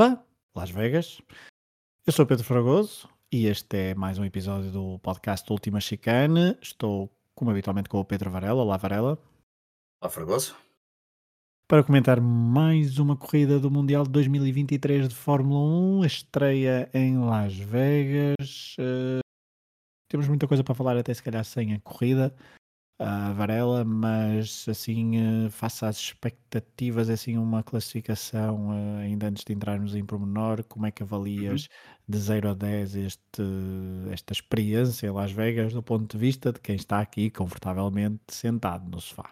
Viva 0.00 0.24
Las 0.56 0.70
Vegas! 0.70 1.20
Eu 2.06 2.12
sou 2.14 2.24
Pedro 2.24 2.42
Fragoso 2.42 3.06
e 3.30 3.44
este 3.44 3.90
é 3.90 3.94
mais 3.94 4.18
um 4.18 4.24
episódio 4.24 4.72
do 4.72 4.98
podcast 5.00 5.52
Última 5.52 5.78
Chicane. 5.78 6.56
Estou, 6.62 7.10
como 7.34 7.50
habitualmente, 7.50 7.90
com 7.90 7.98
o 8.00 8.04
Pedro 8.04 8.30
Varela. 8.30 8.62
Olá, 8.62 8.78
Varela. 8.78 9.18
Olá, 10.02 10.10
Fragoso. 10.10 10.56
Para 11.68 11.84
comentar 11.84 12.18
mais 12.18 12.98
uma 12.98 13.14
corrida 13.14 13.60
do 13.60 13.70
Mundial 13.70 14.04
de 14.04 14.10
2023 14.12 15.06
de 15.06 15.14
Fórmula 15.14 15.60
1, 15.60 16.02
a 16.02 16.06
estreia 16.06 16.90
em 16.94 17.18
Las 17.18 17.54
Vegas. 17.54 18.76
Uh, 18.78 19.20
temos 20.08 20.26
muita 20.26 20.48
coisa 20.48 20.64
para 20.64 20.74
falar, 20.74 20.96
até 20.96 21.12
se 21.12 21.22
calhar 21.22 21.44
sem 21.44 21.74
a 21.74 21.80
corrida 21.80 22.34
a 23.02 23.32
Varela, 23.32 23.82
mas 23.82 24.66
assim, 24.68 25.46
uh, 25.46 25.50
face 25.50 25.86
às 25.86 25.96
expectativas, 25.96 27.08
é 27.08 27.14
assim, 27.14 27.38
uma 27.38 27.62
classificação, 27.62 28.68
uh, 28.68 28.98
ainda 28.98 29.28
antes 29.28 29.42
de 29.42 29.54
entrarmos 29.54 29.94
em 29.94 30.04
pormenor, 30.04 30.62
como 30.64 30.84
é 30.84 30.90
que 30.90 31.02
avalias 31.02 31.62
uhum. 31.62 31.68
de 32.06 32.18
0 32.18 32.50
a 32.50 32.54
10 32.54 32.96
este, 32.96 33.42
esta 34.12 34.34
experiência 34.34 35.06
em 35.06 35.10
Las 35.12 35.32
Vegas, 35.32 35.72
do 35.72 35.82
ponto 35.82 36.14
de 36.14 36.18
vista 36.18 36.52
de 36.52 36.60
quem 36.60 36.76
está 36.76 37.00
aqui 37.00 37.30
confortavelmente 37.30 38.20
sentado 38.28 38.86
no 38.90 39.00
sofá? 39.00 39.30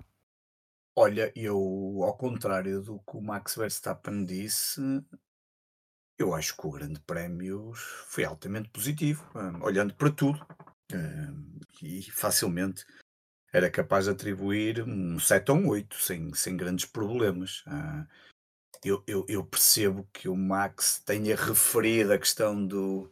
Olha, 0.96 1.30
eu, 1.36 2.00
ao 2.02 2.16
contrário 2.16 2.80
do 2.80 2.98
que 3.00 3.18
o 3.18 3.20
Max 3.20 3.54
Verstappen 3.54 4.24
disse, 4.24 4.80
eu 6.18 6.34
acho 6.34 6.56
que 6.56 6.66
o 6.66 6.70
Grande 6.70 7.00
Prémio 7.00 7.72
foi 7.74 8.24
altamente 8.24 8.70
positivo, 8.70 9.30
uh, 9.34 9.62
olhando 9.62 9.94
para 9.94 10.10
tudo. 10.10 10.40
e 11.82 12.02
facilmente 12.10 12.86
era 13.52 13.70
capaz 13.70 14.04
de 14.04 14.10
atribuir 14.10 14.82
um 14.82 15.18
7 15.18 15.50
ou 15.50 15.58
um 15.58 15.68
8 15.68 15.96
sem, 15.96 16.34
sem 16.34 16.56
grandes 16.56 16.84
problemas. 16.84 17.62
Ah, 17.66 18.06
eu, 18.84 19.02
eu, 19.06 19.24
eu, 19.28 19.44
percebo 19.44 20.08
que 20.12 20.28
o 20.28 20.36
Max 20.36 21.02
tenha 21.04 21.34
referido 21.34 22.12
a 22.12 22.18
questão 22.18 22.64
do, 22.64 23.10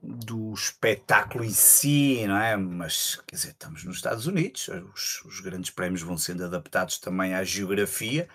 do 0.00 0.52
espetáculo 0.52 1.44
em 1.44 1.50
si, 1.50 2.24
não 2.26 2.36
é? 2.36 2.56
Mas, 2.56 3.16
quer 3.26 3.36
dizer, 3.36 3.50
estamos 3.50 3.84
nos 3.84 3.96
Estados 3.96 4.26
Unidos, 4.26 4.68
os, 4.94 5.24
os 5.24 5.40
grandes 5.40 5.70
prémios 5.70 6.02
vão 6.02 6.16
sendo 6.16 6.44
adaptados 6.44 6.98
também 6.98 7.34
à 7.34 7.42
geografia 7.42 8.28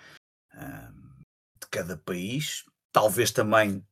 ah, 0.52 0.92
de 1.60 1.66
cada 1.70 1.96
país, 1.96 2.64
talvez 2.90 3.30
também 3.30 3.84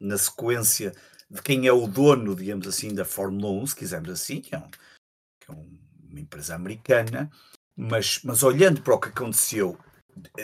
na 0.00 0.18
sequência 0.18 0.92
de 1.30 1.42
quem 1.42 1.66
é 1.66 1.72
o 1.72 1.86
dono, 1.86 2.34
digamos 2.34 2.66
assim, 2.66 2.94
da 2.94 3.04
Fórmula 3.04 3.50
1, 3.62 3.66
se 3.68 3.76
quisermos 3.76 4.10
assim, 4.10 4.40
que 4.40 4.54
é 4.54 4.58
um, 4.58 4.70
que 4.70 5.50
é 5.50 5.52
um 5.52 5.77
uma 6.18 6.22
empresa 6.22 6.54
americana, 6.54 7.30
mas, 7.76 8.20
mas 8.24 8.42
olhando 8.42 8.82
para 8.82 8.94
o 8.94 9.00
que 9.00 9.08
aconteceu, 9.08 9.78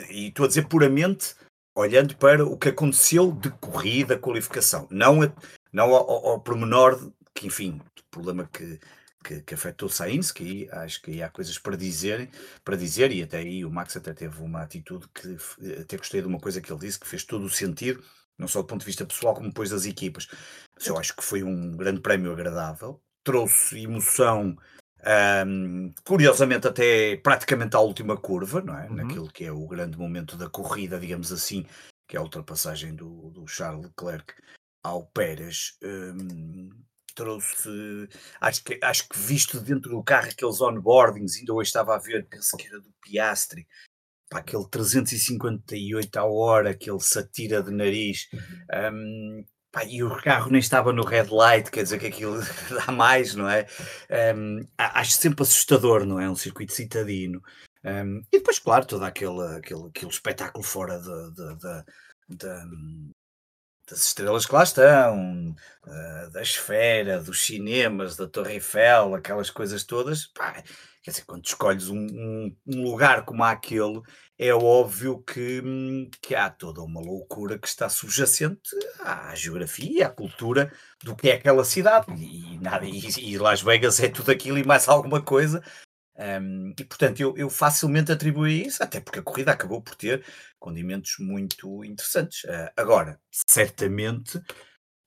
e 0.09 0.27
estou 0.27 0.45
a 0.45 0.47
dizer 0.47 0.67
puramente 0.67 1.35
olhando 1.75 2.15
para 2.15 2.45
o 2.45 2.57
que 2.57 2.69
aconteceu 2.69 3.33
de 3.33 3.49
corrida, 3.51 4.17
qualificação, 4.17 4.87
não, 4.89 5.21
a, 5.21 5.31
não 5.73 5.93
ao, 5.93 6.09
ao, 6.09 6.27
ao 6.27 6.39
pormenor, 6.39 7.11
que 7.33 7.47
enfim, 7.47 7.81
o 7.99 8.03
problema 8.09 8.49
que, 8.51 8.79
que, 9.21 9.41
que 9.41 9.53
afetou 9.53 9.89
Sainz, 9.89 10.31
que 10.31 10.43
aí, 10.43 10.83
acho 10.83 11.01
que 11.01 11.11
aí 11.11 11.23
há 11.23 11.29
coisas 11.29 11.59
para 11.59 11.75
dizer, 11.75 12.29
para 12.63 12.77
dizer, 12.77 13.11
e 13.11 13.21
até 13.21 13.39
aí 13.39 13.65
o 13.65 13.69
Max 13.69 13.97
até 13.97 14.13
teve 14.13 14.41
uma 14.41 14.61
atitude 14.61 15.05
que 15.13 15.35
até 15.81 15.97
gostei 15.97 16.21
de 16.21 16.27
uma 16.27 16.39
coisa 16.39 16.61
que 16.61 16.71
ele 16.71 16.79
disse, 16.79 16.99
que 16.99 17.07
fez 17.07 17.25
todo 17.25 17.43
o 17.43 17.49
sentido, 17.49 18.01
não 18.37 18.47
só 18.47 18.61
do 18.61 18.67
ponto 18.67 18.81
de 18.81 18.85
vista 18.85 19.05
pessoal, 19.05 19.33
como 19.33 19.49
depois 19.49 19.69
das 19.69 19.85
equipas. 19.85 20.27
Eu 20.85 20.97
acho 20.97 21.13
que 21.13 21.23
foi 21.23 21.43
um 21.43 21.75
grande 21.75 21.99
prémio 21.99 22.31
agradável, 22.31 23.01
trouxe 23.23 23.81
emoção 23.81 24.55
um, 25.05 25.93
curiosamente, 26.03 26.67
até 26.67 27.17
praticamente 27.17 27.75
à 27.75 27.79
última 27.79 28.17
curva, 28.17 28.61
não 28.61 28.77
é? 28.77 28.87
Uhum. 28.87 28.95
Naquilo 28.95 29.31
que 29.31 29.45
é 29.45 29.51
o 29.51 29.67
grande 29.67 29.97
momento 29.97 30.35
da 30.35 30.49
corrida, 30.49 30.99
digamos 30.99 31.31
assim, 31.31 31.65
que 32.07 32.17
é 32.17 32.19
a 32.19 32.23
ultrapassagem 32.23 32.95
do, 32.95 33.29
do 33.31 33.47
Charles 33.47 33.85
Leclerc 33.85 34.33
ao 34.83 35.05
Pérez. 35.07 35.77
Um, 35.83 36.69
trouxe, 37.15 38.09
acho 38.41 38.63
que, 38.63 38.79
acho 38.83 39.07
que 39.07 39.17
visto 39.17 39.61
dentro 39.61 39.91
do 39.91 40.03
carro 40.03 40.27
aqueles 40.27 40.59
onboardings, 40.59 41.37
ainda 41.37 41.53
hoje 41.53 41.69
estava 41.69 41.95
a 41.95 41.99
ver, 41.99 42.27
penso 42.27 42.57
que 42.57 42.67
era 42.67 42.79
do 42.79 42.93
Piastri, 43.01 43.65
para 44.29 44.39
aquele 44.39 44.67
358 44.69 46.17
a 46.17 46.25
hora, 46.25 46.71
aquele 46.71 46.99
satira 46.99 47.63
de 47.63 47.71
nariz. 47.71 48.27
Um, 48.91 49.45
Pá, 49.75 49.83
e 49.83 50.01
o 50.01 50.09
carro 50.21 50.49
nem 50.49 50.61
estava 50.61 50.93
no 50.93 51.03
red 51.03 51.27
light, 51.29 51.69
quer 51.69 51.83
dizer 51.83 51.99
que 51.99 52.07
aquilo 52.07 52.39
dá 52.87 52.93
mais, 52.93 53.35
não 53.35 53.49
é? 53.49 53.67
Um, 54.33 54.65
acho 54.77 55.11
sempre 55.11 55.43
assustador, 55.43 56.05
não 56.05 56.17
é? 56.17 56.29
Um 56.29 56.35
circuito 56.35 56.71
citadino. 56.71 57.43
Um, 57.83 58.19
e 58.31 58.37
depois, 58.37 58.57
claro, 58.57 58.85
todo 58.85 59.03
aquele, 59.03 59.57
aquele, 59.57 59.89
aquele 59.89 60.11
espetáculo 60.11 60.63
fora 60.63 60.97
de, 60.97 61.33
de, 61.33 61.55
de, 61.57 61.83
de 62.37 63.11
das 63.89 64.07
estrelas 64.07 64.45
que 64.45 64.55
lá 64.55 64.63
estão, 64.63 65.53
uh, 65.85 66.31
da 66.31 66.41
esfera, 66.41 67.21
dos 67.21 67.45
cinemas, 67.45 68.15
da 68.15 68.27
Torre 68.29 68.53
Eiffel, 68.53 69.13
aquelas 69.13 69.49
coisas 69.49 69.83
todas. 69.83 70.27
Pá, 70.27 70.63
quer 71.05 71.11
dizer, 71.11 71.25
quando 71.25 71.45
escolhes 71.45 71.87
um, 71.87 71.99
um, 71.99 72.57
um 72.65 72.83
lugar 72.83 73.25
como 73.25 73.43
aquele, 73.43 74.01
é 74.39 74.51
óbvio 74.51 75.21
que, 75.21 75.61
hum, 75.63 76.09
que 76.19 76.33
há 76.33 76.49
toda 76.49 76.81
uma 76.81 76.99
loucura 76.99 77.59
que 77.59 77.67
está 77.67 77.87
subjacente 77.87 78.71
à 79.01 79.35
geografia, 79.35 80.07
à 80.07 80.09
cultura 80.09 80.73
do 81.03 81.15
que 81.15 81.29
é 81.29 81.35
aquela 81.35 81.63
cidade. 81.63 82.11
E, 82.11 82.57
nada, 82.57 82.85
e, 82.85 83.07
e 83.19 83.37
Las 83.37 83.61
Vegas 83.61 83.99
é 83.99 84.09
tudo 84.09 84.31
aquilo 84.31 84.57
e 84.57 84.65
mais 84.65 84.89
alguma 84.89 85.21
coisa. 85.21 85.63
Um, 86.17 86.73
e 86.79 86.83
portanto 86.83 87.19
eu, 87.19 87.37
eu, 87.37 87.51
facilmente 87.51 88.11
atribuí 88.11 88.65
isso, 88.65 88.81
até 88.81 88.99
porque 88.99 89.19
a 89.19 89.23
corrida 89.23 89.51
acabou 89.51 89.83
por 89.83 89.93
ter 89.93 90.25
condimentos 90.57 91.17
muito 91.19 91.85
interessantes. 91.85 92.45
Uh, 92.45 92.71
agora, 92.75 93.19
certamente 93.47 94.41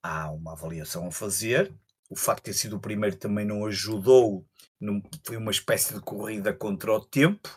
há 0.00 0.30
uma 0.30 0.52
avaliação 0.52 1.08
a 1.08 1.10
fazer. 1.10 1.74
O 2.08 2.16
facto 2.16 2.44
de 2.44 2.52
ter 2.52 2.54
sido 2.54 2.76
o 2.76 2.80
primeiro 2.80 3.16
também 3.16 3.44
não 3.44 3.66
ajudou, 3.66 4.46
não, 4.80 5.02
foi 5.24 5.36
uma 5.36 5.50
espécie 5.50 5.94
de 5.94 6.00
corrida 6.00 6.52
contra 6.52 6.92
o 6.92 7.04
tempo. 7.04 7.48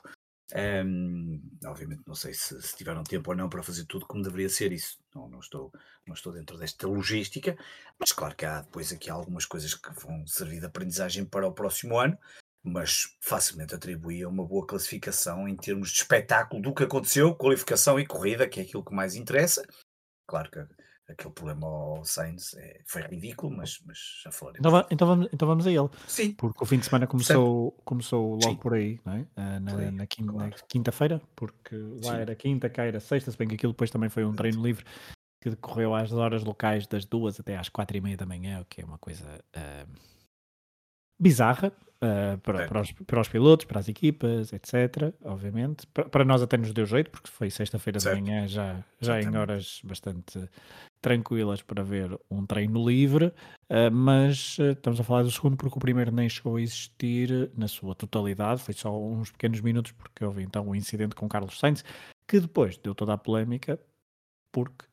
Um, 0.53 1.41
obviamente 1.65 2.01
não 2.05 2.13
sei 2.13 2.33
se, 2.33 2.61
se, 2.61 2.75
tiveram 2.75 3.03
tempo 3.03 3.31
ou 3.31 3.37
não 3.37 3.47
para 3.47 3.63
fazer 3.63 3.85
tudo 3.85 4.05
como 4.05 4.23
deveria 4.23 4.49
ser 4.49 4.73
isso. 4.73 4.97
Não, 5.15 5.29
não, 5.29 5.39
estou, 5.39 5.71
não 6.05 6.13
estou 6.13 6.33
dentro 6.33 6.57
desta 6.57 6.87
logística, 6.87 7.57
mas 7.97 8.11
claro 8.11 8.35
que 8.35 8.45
há 8.45 8.61
depois 8.61 8.91
aqui 8.91 9.09
algumas 9.09 9.45
coisas 9.45 9.73
que 9.73 9.93
vão 9.93 10.27
servir 10.27 10.59
de 10.59 10.65
aprendizagem 10.65 11.23
para 11.23 11.47
o 11.47 11.53
próximo 11.53 11.97
ano, 11.97 12.17
mas 12.63 13.15
facilmente 13.21 13.73
atribuía 13.73 14.27
uma 14.27 14.45
boa 14.45 14.67
classificação 14.67 15.47
em 15.47 15.55
termos 15.55 15.89
de 15.89 15.99
espetáculo 15.99 16.61
do 16.61 16.73
que 16.73 16.83
aconteceu, 16.83 17.33
qualificação 17.33 17.97
e 17.99 18.05
corrida, 18.05 18.47
que 18.47 18.59
é 18.59 18.63
aquilo 18.63 18.83
que 18.83 18.93
mais 18.93 19.15
interessa. 19.15 19.65
Claro 20.27 20.51
que 20.51 20.59
aquele 21.11 21.33
problema 21.33 21.67
ao 21.67 22.03
Sainz 22.03 22.53
é, 22.55 22.81
foi 22.85 23.01
ridículo, 23.03 23.55
mas, 23.55 23.79
mas 23.85 23.97
já 24.23 24.31
falaremos. 24.31 24.65
Então, 24.65 24.87
então, 24.89 25.07
vamos, 25.07 25.29
então 25.31 25.47
vamos 25.47 25.67
a 25.67 25.71
ele. 25.71 25.89
Sim. 26.07 26.33
Porque 26.33 26.63
o 26.63 26.65
fim 26.65 26.79
de 26.79 26.85
semana 26.85 27.07
começou, 27.07 27.71
começou 27.85 28.31
logo 28.31 28.43
Sim. 28.43 28.55
por 28.55 28.73
aí, 28.73 28.99
não 29.05 29.13
é? 29.13 29.19
Uh, 29.19 29.59
na, 29.59 29.77
aí, 29.77 29.91
na, 29.91 30.07
quinta, 30.07 30.31
claro. 30.31 30.55
quinta-feira, 30.67 31.21
porque 31.35 31.75
lá 31.75 32.13
Sim. 32.13 32.21
era 32.21 32.35
quinta, 32.35 32.69
cá 32.69 32.83
era 32.83 32.99
sexta, 32.99 33.31
se 33.31 33.37
bem 33.37 33.47
que 33.47 33.55
aquilo 33.55 33.73
depois 33.73 33.91
também 33.91 34.09
foi 34.09 34.25
um 34.25 34.33
treino 34.33 34.61
livre 34.61 34.85
que 35.41 35.49
decorreu 35.49 35.95
às 35.95 36.11
horas 36.11 36.43
locais 36.43 36.85
das 36.85 37.03
duas 37.03 37.39
até 37.39 37.57
às 37.57 37.67
quatro 37.67 37.97
e 37.97 38.01
meia 38.01 38.15
da 38.15 38.25
manhã, 38.25 38.61
o 38.61 38.65
que 38.65 38.81
é 38.81 38.85
uma 38.85 38.97
coisa 38.97 39.25
uh, 39.55 39.89
bizarra, 41.19 41.73
Uh, 42.03 42.35
para, 42.39 42.67
para, 42.67 42.81
os, 42.81 42.91
para, 42.91 43.21
os, 43.21 43.27
pilotos, 43.27 43.67
para 43.67 43.79
as 43.79 43.87
equipas, 43.87 44.51
etc. 44.51 45.13
Obviamente. 45.23 45.85
Para, 45.85 46.09
para 46.09 46.25
nós 46.25 46.41
até 46.41 46.57
nos 46.57 46.73
deu 46.73 46.83
jeito, 46.83 47.11
porque 47.11 47.29
foi 47.29 47.51
sexta-feira 47.51 47.99
de 47.99 48.09
manhã, 48.09 48.47
já, 48.47 48.83
já 48.99 49.21
em 49.21 49.37
horas 49.37 49.79
bastante 49.83 50.49
tranquilas 51.01 51.61
para 51.61 51.83
ver 51.83 52.17
um 52.29 52.45
treino 52.45 52.87
livre, 52.87 53.25
uh, 53.69 53.91
mas 53.91 54.57
uh, 54.59 54.71
estamos 54.71 54.99
a 54.99 55.03
falar 55.03 55.23
do 55.23 55.31
segundo 55.31 55.57
porque 55.57 55.75
o 55.75 55.81
primeiro 55.81 56.11
nem 56.11 56.29
chegou 56.29 56.57
a 56.57 56.61
existir 56.61 57.51
na 57.57 57.67
sua 57.67 57.95
totalidade, 57.95 58.61
foi 58.61 58.73
só 58.73 58.95
uns 58.97 59.31
pequenos 59.31 59.59
minutos, 59.61 59.91
porque 59.93 60.23
houve 60.23 60.43
então 60.43 60.67
o 60.67 60.69
um 60.71 60.75
incidente 60.75 61.15
com 61.15 61.27
Carlos 61.27 61.59
Sainz, 61.59 61.83
que 62.27 62.39
depois 62.39 62.77
deu 62.77 62.93
toda 62.93 63.13
a 63.13 63.17
polémica, 63.17 63.79
porque 64.51 64.85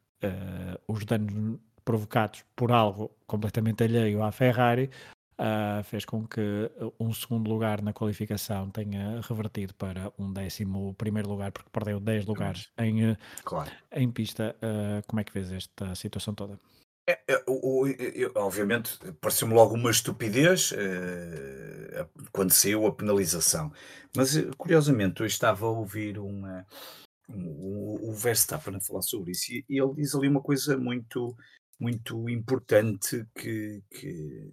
os 0.88 1.04
danos 1.04 1.60
provocados 1.84 2.44
por 2.56 2.72
algo 2.72 3.10
completamente 3.26 3.84
alheio 3.84 4.22
à 4.22 4.32
Ferrari 4.32 4.90
uh, 5.38 5.82
fez 5.84 6.04
com 6.04 6.26
que 6.26 6.70
um 6.98 7.12
segundo 7.12 7.48
lugar 7.48 7.80
na 7.80 7.92
qualificação 7.92 8.70
tenha 8.70 9.20
revertido 9.20 9.74
para 9.74 10.12
um 10.18 10.32
décimo 10.32 10.94
primeiro 10.94 11.28
lugar, 11.28 11.52
porque 11.52 11.70
perdeu 11.70 12.00
10 12.00 12.26
lugares 12.26 12.70
em, 12.78 13.16
claro. 13.44 13.70
em 13.92 14.10
pista. 14.10 14.56
Uh, 14.58 15.06
como 15.06 15.20
é 15.20 15.24
que 15.24 15.32
vês 15.32 15.52
esta 15.52 15.94
situação 15.94 16.34
toda? 16.34 16.58
É, 17.08 17.18
é, 17.26 17.44
o, 17.46 17.86
obviamente, 18.34 18.98
pareceu-me 19.20 19.54
logo 19.54 19.74
uma 19.74 19.90
estupidez 19.90 20.72
uh, 20.72 22.06
quando 22.32 22.50
saiu 22.50 22.86
a 22.86 22.94
penalização. 22.94 23.72
Mas, 24.14 24.36
curiosamente, 24.58 25.20
eu 25.20 25.26
estava 25.26 25.64
a 25.64 25.70
ouvir 25.70 26.18
uma, 26.18 26.66
o, 27.28 28.10
o 28.10 28.12
Verstappen 28.12 28.76
a 28.76 28.80
falar 28.80 29.02
sobre 29.02 29.32
isso 29.32 29.52
e, 29.52 29.64
e 29.68 29.80
ele 29.80 29.94
diz 29.94 30.14
ali 30.14 30.28
uma 30.28 30.42
coisa 30.42 30.76
muito, 30.76 31.34
muito 31.80 32.28
importante 32.28 33.26
que, 33.34 33.82
que 33.90 34.50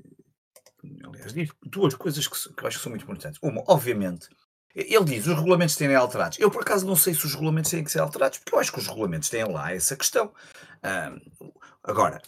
aliás, 1.03 1.33
diz 1.33 1.49
duas 1.63 1.93
coisas 1.95 2.27
que, 2.27 2.53
que 2.53 2.63
eu 2.63 2.67
acho 2.67 2.77
que 2.77 2.83
são 2.83 2.89
muito 2.89 3.03
importantes. 3.03 3.39
Uma, 3.41 3.63
obviamente, 3.67 4.29
Ele 4.75 5.05
diz: 5.05 5.25
"Os 5.27 5.35
regulamentos 5.35 5.75
têm 5.75 5.93
alterados". 5.95 6.37
Eu, 6.39 6.51
por 6.51 6.61
acaso, 6.61 6.85
não 6.85 6.95
sei 6.95 7.13
se 7.13 7.25
os 7.25 7.33
regulamentos 7.33 7.71
têm 7.71 7.83
que 7.83 7.91
ser 7.91 7.99
alterados, 7.99 8.39
porque 8.39 8.53
eu 8.55 8.59
acho 8.59 8.71
que 8.71 8.79
os 8.79 8.87
regulamentos 8.87 9.29
têm 9.29 9.45
lá 9.45 9.71
essa 9.73 9.95
questão. 9.95 10.33
Hã, 10.83 11.17
agora, 11.83 12.21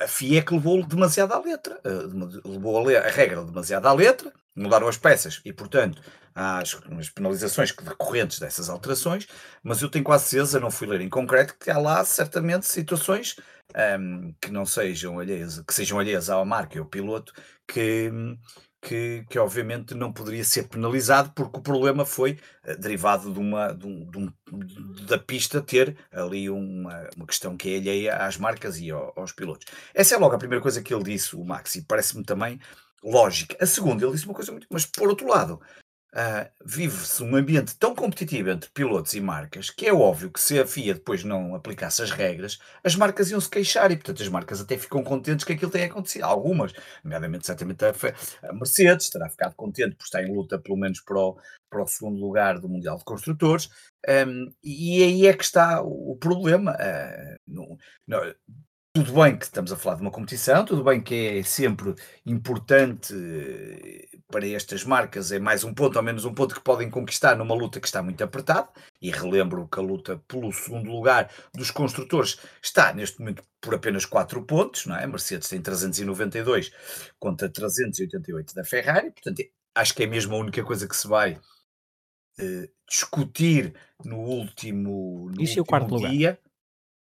a 0.00 0.08
FIA 0.08 0.38
é 0.38 0.42
que 0.42 0.54
levou 0.54 0.84
demasiado 0.84 1.32
à 1.32 1.38
letra, 1.40 1.80
uh, 1.84 2.48
levou 2.48 2.88
a, 2.88 3.00
regra 3.08 3.44
demasiado 3.44 3.86
à 3.86 3.92
letra, 3.92 4.32
mudaram 4.56 4.88
as 4.88 4.96
peças 4.96 5.40
e, 5.44 5.52
portanto, 5.52 6.00
há 6.34 6.58
as, 6.58 6.74
as 6.98 7.10
penalizações 7.10 7.72
decorrentes 7.72 8.38
dessas 8.38 8.68
alterações, 8.68 9.26
mas 9.62 9.82
eu 9.82 9.90
tenho 9.90 10.04
quase 10.04 10.24
certeza, 10.24 10.60
não 10.60 10.70
fui 10.70 10.86
ler 10.86 11.00
em 11.00 11.08
concreto, 11.08 11.56
que 11.58 11.70
há 11.70 11.78
lá 11.78 12.04
certamente 12.04 12.66
situações 12.66 13.36
um, 13.98 14.34
que 14.40 14.50
não 14.50 14.64
sejam 14.64 15.18
alheias, 15.18 15.60
que 15.60 15.74
sejam 15.74 15.98
alheias 15.98 16.30
à 16.30 16.42
marca 16.44 16.76
e 16.76 16.80
ao 16.80 16.86
piloto, 16.86 17.32
que, 17.66 18.10
que, 18.84 19.24
que, 19.30 19.38
obviamente 19.38 19.94
não 19.94 20.12
poderia 20.12 20.44
ser 20.44 20.68
penalizado 20.68 21.32
porque 21.34 21.58
o 21.58 21.62
problema 21.62 22.04
foi 22.04 22.38
uh, 22.66 22.78
derivado 22.78 23.32
de 23.32 23.38
uma, 23.38 23.72
de 23.72 23.86
um, 23.86 24.10
de 24.10 24.18
um, 24.18 24.32
da 25.06 25.18
pista 25.18 25.62
ter 25.62 25.96
ali 26.12 26.50
uma, 26.50 27.08
uma 27.16 27.26
questão 27.26 27.56
que 27.56 27.74
é 27.74 27.78
alheia 27.78 28.16
às 28.16 28.36
marcas 28.36 28.78
e 28.78 28.90
ao, 28.90 29.12
aos 29.16 29.32
pilotos. 29.32 29.66
Essa 29.94 30.14
é 30.14 30.18
logo 30.18 30.34
a 30.34 30.38
primeira 30.38 30.62
coisa 30.62 30.82
que 30.82 30.92
ele 30.92 31.04
disse, 31.04 31.34
o 31.34 31.44
Max, 31.44 31.74
e 31.76 31.82
parece-me 31.82 32.22
também 32.22 32.60
lógica. 33.02 33.56
A 33.60 33.66
segunda, 33.66 34.04
ele 34.04 34.12
disse 34.12 34.26
uma 34.26 34.34
coisa 34.34 34.52
muito. 34.52 34.66
Mas 34.70 34.84
por 34.84 35.08
outro 35.08 35.26
lado, 35.26 35.60
Uh, 36.14 36.48
vive-se 36.64 37.20
um 37.24 37.34
ambiente 37.34 37.76
tão 37.76 37.92
competitivo 37.92 38.48
entre 38.48 38.70
pilotos 38.70 39.14
e 39.14 39.20
marcas 39.20 39.68
que 39.68 39.86
é 39.86 39.92
óbvio 39.92 40.30
que 40.30 40.40
se 40.40 40.56
a 40.60 40.64
FIA 40.64 40.94
depois 40.94 41.24
não 41.24 41.56
aplicasse 41.56 42.02
as 42.02 42.12
regras, 42.12 42.60
as 42.84 42.94
marcas 42.94 43.32
iam 43.32 43.40
se 43.40 43.50
queixar 43.50 43.90
e, 43.90 43.96
portanto, 43.96 44.22
as 44.22 44.28
marcas 44.28 44.60
até 44.60 44.78
ficam 44.78 45.02
contentes 45.02 45.44
que 45.44 45.52
aquilo 45.52 45.72
tenha 45.72 45.86
acontecido. 45.86 46.22
Algumas, 46.22 46.72
nomeadamente, 47.02 47.44
certamente 47.44 47.84
a, 47.84 48.52
Mercedes, 48.52 49.10
terá 49.10 49.28
ficado 49.28 49.56
contente 49.56 49.96
por 49.96 50.04
estar 50.04 50.22
em 50.22 50.32
luta, 50.32 50.56
pelo 50.56 50.78
menos, 50.78 51.00
para 51.00 51.18
o, 51.18 51.36
para 51.68 51.82
o 51.82 51.86
segundo 51.88 52.20
lugar 52.20 52.60
do 52.60 52.68
Mundial 52.68 52.96
de 52.96 53.04
Construtores. 53.04 53.68
Um, 54.08 54.52
e 54.62 55.02
aí 55.02 55.26
é 55.26 55.32
que 55.32 55.42
está 55.42 55.82
o 55.82 56.16
problema. 56.20 56.76
Uh, 56.76 57.76
tudo 58.96 59.12
bem 59.12 59.36
que 59.36 59.44
estamos 59.44 59.72
a 59.72 59.76
falar 59.76 59.96
de 59.96 60.02
uma 60.02 60.10
competição, 60.12 60.64
tudo 60.64 60.84
bem 60.84 61.00
que 61.00 61.38
é 61.38 61.42
sempre 61.42 61.96
importante 62.24 63.12
eh, 63.12 64.06
para 64.30 64.46
estas 64.46 64.84
marcas, 64.84 65.32
é 65.32 65.40
mais 65.40 65.64
um 65.64 65.74
ponto, 65.74 65.98
ao 65.98 66.04
menos 66.04 66.24
um 66.24 66.32
ponto 66.32 66.54
que 66.54 66.60
podem 66.60 66.88
conquistar 66.88 67.34
numa 67.34 67.56
luta 67.56 67.80
que 67.80 67.88
está 67.88 68.00
muito 68.00 68.22
apertada, 68.22 68.68
e 69.02 69.10
relembro 69.10 69.66
que 69.66 69.80
a 69.80 69.82
luta 69.82 70.22
pelo 70.28 70.52
segundo 70.52 70.88
lugar 70.92 71.28
dos 71.52 71.72
construtores 71.72 72.38
está 72.62 72.94
neste 72.94 73.18
momento 73.18 73.42
por 73.60 73.74
apenas 73.74 74.06
4 74.06 74.40
pontos, 74.44 74.86
não 74.86 74.94
é? 74.94 75.02
A 75.02 75.08
Mercedes 75.08 75.48
tem 75.48 75.60
392 75.60 76.70
contra 77.18 77.48
388 77.48 78.54
da 78.54 78.62
Ferrari, 78.62 79.10
portanto 79.10 79.42
acho 79.74 79.92
que 79.92 80.04
é 80.04 80.06
mesmo 80.06 80.36
a 80.36 80.38
única 80.38 80.62
coisa 80.62 80.86
que 80.86 80.96
se 80.96 81.08
vai 81.08 81.32
uh, 81.32 82.68
discutir 82.88 83.74
no 84.04 84.20
último, 84.20 85.30
no 85.34 85.42
Isso 85.42 85.58
último 85.58 85.58
é 85.58 85.62
o 85.62 85.64
quarto 85.64 85.96
dia. 85.96 86.30
Lugar 86.30 86.43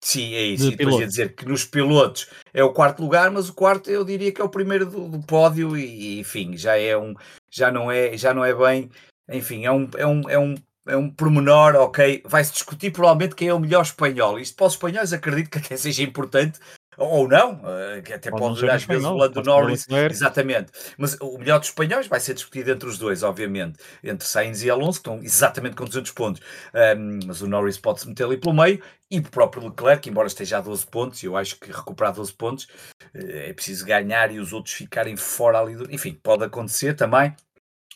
Sim, 0.04 0.34
é 0.34 0.42
isso. 0.42 0.68
E 0.68 0.76
depois 0.76 1.00
ia 1.00 1.08
dizer 1.08 1.34
que 1.34 1.48
nos 1.48 1.64
pilotos 1.64 2.28
é 2.54 2.62
o 2.62 2.74
quarto 2.74 3.02
lugar, 3.02 3.32
mas 3.32 3.48
o 3.48 3.54
quarto 3.54 3.90
eu 3.90 4.04
diria 4.04 4.34
que 4.34 4.42
é 4.42 4.44
o 4.44 4.50
primeiro 4.50 4.86
do, 4.86 5.08
do 5.08 5.20
pódio 5.26 5.78
e, 5.78 6.20
enfim, 6.20 6.58
já 6.58 6.78
é 6.78 6.98
um, 6.98 7.14
já 7.50 7.72
não 7.72 7.90
é, 7.90 8.18
já 8.18 8.34
não 8.34 8.44
é 8.44 8.54
bem, 8.54 8.92
enfim, 9.32 9.64
é 9.64 9.72
um, 9.72 9.90
é 9.98 10.06
um, 10.06 10.30
é 10.30 10.38
um, 10.38 10.56
é 10.88 10.98
um 10.98 11.10
pormenor, 11.10 11.76
ok, 11.76 12.22
vai-se 12.26 12.52
discutir 12.52 12.92
provavelmente 12.92 13.34
quem 13.34 13.48
é 13.48 13.54
o 13.54 13.60
melhor 13.60 13.84
espanhol. 13.84 14.38
Isto 14.38 14.58
para 14.58 14.66
os 14.66 14.74
espanhóis 14.74 15.14
acredito 15.14 15.50
que 15.50 15.60
até 15.60 15.78
seja 15.78 16.04
importante, 16.04 16.60
ou 16.98 17.28
não, 17.28 17.62
eh, 17.66 18.02
que 18.02 18.14
até 18.14 18.30
pode, 18.30 18.62
pode 18.62 18.70
às 18.70 18.84
vezes 18.84 19.06
o 19.06 19.14
Lando 19.14 19.42
Norris, 19.44 19.88
exatamente. 20.10 20.72
Mas 20.98 21.18
o 21.20 21.38
melhor 21.38 21.60
dos 21.60 21.70
espanhóis 21.70 22.08
vai 22.08 22.20
ser 22.20 22.34
discutido 22.34 22.72
entre 22.72 22.88
os 22.88 22.98
dois, 22.98 23.24
obviamente, 23.24 23.80
entre 24.04 24.28
Sainz 24.28 24.64
e 24.64 24.70
Alonso, 24.70 25.02
que 25.02 25.10
estão 25.10 25.24
exatamente 25.24 25.76
com 25.76 25.86
200 25.86 26.12
pontos. 26.12 26.42
Um, 26.74 27.20
mas 27.26 27.42
o 27.42 27.48
Norris 27.48 27.78
pode-se 27.78 28.08
meter 28.08 28.26
ali 28.26 28.38
pelo 28.38 28.56
meio 28.56 28.82
e 29.10 29.20
o 29.20 29.24
próprio 29.24 29.68
Leclerc, 29.68 30.10
embora 30.10 30.28
esteja 30.28 30.58
a 30.58 30.62
12 30.62 30.88
pontos, 30.88 31.22
e 31.22 31.28
eu 31.28 31.38
acho 31.38 31.60
que 31.60 31.72
recuperar 31.72 32.14
12 32.14 32.34
pontos 32.34 32.68
eh, 33.14 33.50
é 33.50 33.54
preciso 33.54 33.86
ganhar 33.86 34.32
e 34.32 34.40
os 34.40 34.54
outros 34.54 34.74
ficarem 34.74 35.16
fora 35.16 35.60
ali. 35.60 35.76
Do... 35.76 35.94
Enfim, 35.94 36.20
pode 36.22 36.44
acontecer 36.44 36.96
também 36.96 37.36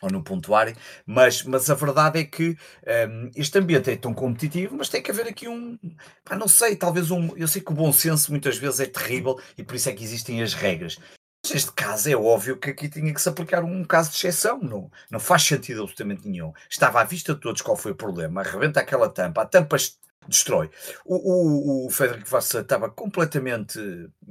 ou 0.02 0.12
não 0.12 0.22
pontuarem, 0.22 0.76
mas, 1.06 1.44
mas 1.44 1.70
a 1.70 1.76
verdade 1.76 2.20
é 2.20 2.24
que 2.24 2.56
um, 3.10 3.32
este 3.36 3.58
ambiente 3.58 3.92
é 3.92 3.96
tão 3.96 4.14
competitivo, 4.14 4.76
mas 4.78 4.90
tem 4.90 5.02
que 5.02 5.12
haver 5.12 5.28
aqui 5.28 5.48
um, 5.48 5.78
pá, 6.24 6.36
não 6.36 6.48
sei, 6.48 6.76
talvez 6.76 7.12
um, 7.12 7.36
eu 7.36 7.48
sei 7.48 7.62
que 7.62 7.72
o 7.72 7.76
bom 7.76 7.92
senso 7.92 8.32
muitas 8.32 8.58
vezes 8.58 8.80
é 8.80 8.86
terrível 8.86 9.40
e 9.58 9.64
por 9.64 9.76
isso 9.76 9.90
é 9.90 9.94
que 9.94 10.04
existem 10.04 10.42
as 10.42 10.54
regras. 10.54 11.00
Mas 11.44 11.54
neste 11.54 11.72
caso 11.72 12.10
é 12.10 12.16
óbvio 12.16 12.58
que 12.58 12.72
aqui 12.72 12.90
tinha 12.90 13.14
que 13.14 13.22
se 13.22 13.30
aplicar 13.30 13.64
um 13.64 13.84
caso 13.84 14.12
de 14.12 14.18
exceção, 14.18 14.60
não, 14.60 14.92
não 15.10 15.20
faz 15.20 15.44
sentido 15.44 15.82
absolutamente 15.82 16.28
nenhum. 16.28 16.52
Estava 16.70 17.02
à 17.02 17.04
vista 17.04 17.34
de 17.34 17.40
todos 17.40 17.62
qual 17.62 17.78
foi 17.78 17.92
o 17.92 17.96
problema, 17.96 18.42
arrebenta 18.42 18.80
aquela 18.80 19.10
tampa, 19.10 19.44
a 19.44 19.46
tampa 19.46 19.78
destrói. 20.28 20.70
O, 21.06 21.16
o, 21.16 21.88
o 21.88 21.90
Frederico 21.90 22.30
Vassa 22.30 22.60
estava 22.60 22.90
completamente 22.90 23.80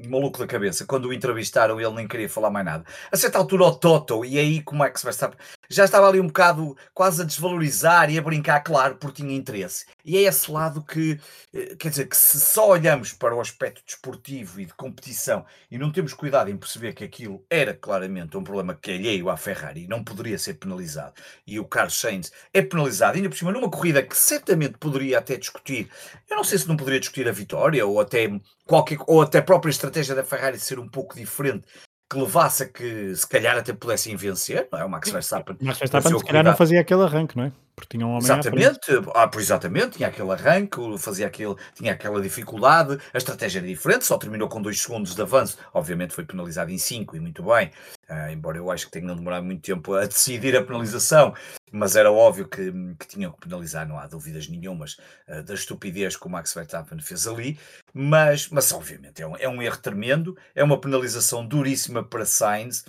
maluco 0.06 0.38
da 0.38 0.46
cabeça. 0.46 0.84
Quando 0.84 1.06
o 1.06 1.12
entrevistaram, 1.12 1.80
ele 1.80 1.94
nem 1.94 2.08
queria 2.08 2.28
falar 2.28 2.50
mais 2.50 2.64
nada. 2.64 2.84
A 3.10 3.16
certa 3.16 3.38
altura, 3.38 3.64
o 3.64 3.74
Toto, 3.74 4.24
e 4.24 4.38
aí 4.38 4.62
como 4.62 4.84
é 4.84 4.90
que 4.90 4.98
se 4.98 5.04
vai 5.04 5.12
estar? 5.12 5.32
Já 5.68 5.84
estava 5.84 6.08
ali 6.08 6.20
um 6.20 6.26
bocado 6.26 6.76
quase 6.94 7.22
a 7.22 7.24
desvalorizar 7.24 8.10
e 8.10 8.18
a 8.18 8.22
brincar, 8.22 8.60
claro, 8.60 8.96
porque 8.96 9.22
tinha 9.22 9.34
interesse. 9.34 9.86
E 10.04 10.16
é 10.16 10.22
esse 10.22 10.50
lado 10.50 10.82
que, 10.82 11.18
eh, 11.52 11.74
quer 11.76 11.90
dizer, 11.90 12.06
que 12.06 12.16
se 12.16 12.38
só 12.38 12.68
olhamos 12.68 13.12
para 13.12 13.34
o 13.34 13.40
aspecto 13.40 13.82
desportivo 13.84 14.60
e 14.60 14.66
de 14.66 14.74
competição 14.74 15.44
e 15.70 15.78
não 15.78 15.90
temos 15.90 16.12
cuidado 16.14 16.50
em 16.50 16.56
perceber 16.56 16.92
que 16.92 17.04
aquilo 17.04 17.44
era 17.50 17.74
claramente 17.74 18.36
um 18.36 18.44
problema 18.44 18.74
que 18.74 18.90
é 18.90 18.94
alheio 18.94 19.28
à 19.28 19.36
Ferrari 19.36 19.84
e 19.84 19.88
não 19.88 20.02
poderia 20.04 20.38
ser 20.38 20.54
penalizado, 20.54 21.14
e 21.46 21.58
o 21.58 21.64
Carlos 21.64 21.98
Sainz 21.98 22.32
é 22.52 22.62
penalizado, 22.62 23.16
ainda 23.16 23.28
por 23.28 23.36
cima 23.36 23.52
numa 23.52 23.70
corrida 23.70 24.02
que 24.02 24.16
certamente 24.16 24.78
poderia 24.78 25.18
até 25.18 25.36
discutir, 25.36 25.85
eu 26.28 26.36
não 26.36 26.44
sei 26.44 26.58
se 26.58 26.68
não 26.68 26.76
poderia 26.76 27.00
discutir 27.00 27.28
a 27.28 27.32
vitória 27.32 27.86
ou 27.86 28.00
até 28.00 28.28
qualquer, 28.64 28.98
ou 29.06 29.22
até 29.22 29.38
a 29.38 29.42
própria 29.42 29.70
estratégia 29.70 30.14
da 30.14 30.24
Ferrari 30.24 30.58
ser 30.58 30.78
um 30.78 30.88
pouco 30.88 31.16
diferente 31.16 31.66
que 32.08 32.18
levasse 32.18 32.62
a 32.62 32.68
que 32.68 33.14
se 33.14 33.26
calhar 33.26 33.56
até 33.56 33.72
pudessem 33.72 34.14
vencer, 34.14 34.68
não 34.70 34.78
é? 34.78 34.84
O 34.84 34.88
Max 34.88 35.10
Verstappen. 35.10 35.56
Max 35.60 35.78
Verstappen 35.78 36.18
se 36.18 36.24
calhar 36.24 36.44
não 36.44 36.56
fazia 36.56 36.80
aquele 36.80 37.02
arranque, 37.02 37.36
não 37.36 37.44
é? 37.44 37.52
Porque 37.76 37.98
tinha 37.98 38.06
um 38.06 38.12
homem 38.12 38.24
Exatamente, 38.24 38.90
ah, 39.14 39.28
por 39.28 39.38
exatamente, 39.38 39.98
tinha 39.98 40.08
aquele 40.08 40.30
arranque, 40.30 40.80
fazia 40.98 41.26
aquele, 41.26 41.54
tinha 41.74 41.92
aquela 41.92 42.22
dificuldade, 42.22 42.98
a 43.12 43.18
estratégia 43.18 43.58
era 43.58 43.66
diferente, 43.66 44.06
só 44.06 44.16
terminou 44.16 44.48
com 44.48 44.62
dois 44.62 44.80
segundos 44.80 45.14
de 45.14 45.20
avanço, 45.20 45.58
obviamente 45.74 46.14
foi 46.14 46.24
penalizado 46.24 46.70
em 46.70 46.78
5 46.78 47.14
e 47.14 47.20
muito 47.20 47.42
bem, 47.42 47.70
uh, 48.08 48.32
embora 48.32 48.56
eu 48.56 48.70
acho 48.70 48.86
que 48.86 48.92
tenha 48.92 49.14
demorado 49.14 49.44
muito 49.44 49.60
tempo 49.60 49.92
a 49.92 50.06
decidir 50.08 50.56
a 50.56 50.64
penalização, 50.64 51.34
mas 51.70 51.96
era 51.96 52.10
óbvio 52.10 52.48
que, 52.48 52.72
que 52.98 53.06
tinham 53.06 53.30
que 53.30 53.40
penalizar, 53.40 53.86
não 53.86 53.98
há 53.98 54.06
dúvidas 54.06 54.48
nenhumas 54.48 54.96
uh, 55.28 55.42
da 55.42 55.52
estupidez 55.52 56.16
que 56.16 56.26
o 56.26 56.30
Max 56.30 56.54
Verstappen 56.54 56.98
fez 57.00 57.26
ali, 57.26 57.58
mas, 57.92 58.48
mas 58.48 58.72
obviamente 58.72 59.20
é 59.20 59.26
um, 59.26 59.36
é 59.36 59.46
um 59.46 59.60
erro 59.60 59.76
tremendo, 59.76 60.34
é 60.54 60.64
uma 60.64 60.80
penalização 60.80 61.46
duríssima 61.46 62.02
para 62.02 62.24
Sainz, 62.24 62.86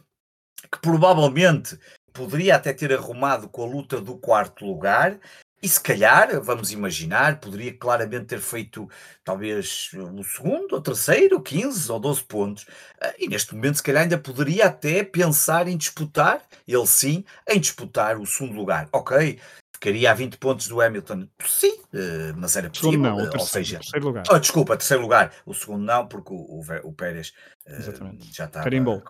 que 0.72 0.80
provavelmente 0.80 1.78
poderia 2.18 2.56
até 2.56 2.74
ter 2.74 2.92
arrumado 2.92 3.48
com 3.48 3.64
a 3.64 3.68
luta 3.68 4.02
do 4.02 4.18
quarto 4.18 4.66
lugar. 4.66 5.20
E 5.62 5.68
se 5.68 5.82
calhar, 5.82 6.40
vamos 6.42 6.72
imaginar, 6.72 7.40
poderia 7.40 7.74
claramente 7.74 8.26
ter 8.26 8.40
feito 8.40 8.88
talvez 9.24 9.90
o 9.94 10.24
segundo, 10.24 10.74
ou 10.74 10.82
terceiro, 10.82 11.42
15 11.42 11.92
ou 11.92 12.00
12 12.00 12.24
pontos. 12.24 12.66
Ah, 13.02 13.14
e 13.18 13.28
neste 13.28 13.56
momento, 13.56 13.78
se 13.78 13.84
calhar, 13.84 14.04
ainda 14.04 14.20
poderia 14.20 14.68
até 14.68 15.04
pensar 15.04 15.68
em 15.68 15.76
disputar, 15.76 16.44
ele 16.68 16.86
sim, 16.86 17.26
em 17.50 17.60
disputar 17.60 18.20
o 18.20 18.26
segundo 18.26 18.56
lugar. 18.56 18.88
Ok, 18.92 19.40
ficaria 19.74 20.12
a 20.12 20.14
20 20.14 20.38
pontos 20.38 20.68
do 20.68 20.80
Hamilton. 20.80 21.28
Sim, 21.44 21.80
eh, 21.92 22.34
mas 22.36 22.56
era 22.56 22.70
possível. 22.70 23.00
Não, 23.00 23.18
ou 23.18 23.30
terceiro, 23.30 23.46
seja, 23.46 23.80
terceiro 23.80 24.06
lugar. 24.06 24.24
Oh, 24.30 24.40
desculpa, 24.40 24.78
terceiro 24.78 25.02
lugar. 25.02 25.34
O 25.44 25.56
segundo 25.56 25.84
não, 25.84 26.08
porque 26.08 26.34
o, 26.34 26.38
o, 26.38 26.64
o 26.84 26.94
Pérez 26.94 27.34
uh, 27.68 28.18
já 28.32 28.46
está 28.46 28.64
carimbou. 28.64 29.04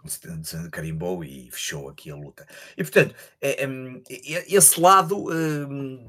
carimbou 0.72 1.24
e 1.24 1.50
fechou 1.52 1.90
aqui 1.90 2.12
a 2.12 2.16
luta. 2.16 2.46
E 2.78 2.84
portanto, 2.84 3.16
é, 3.42 3.64
é, 3.64 3.68
esse 4.48 4.80
lado 4.80 5.28
é, 5.32 5.36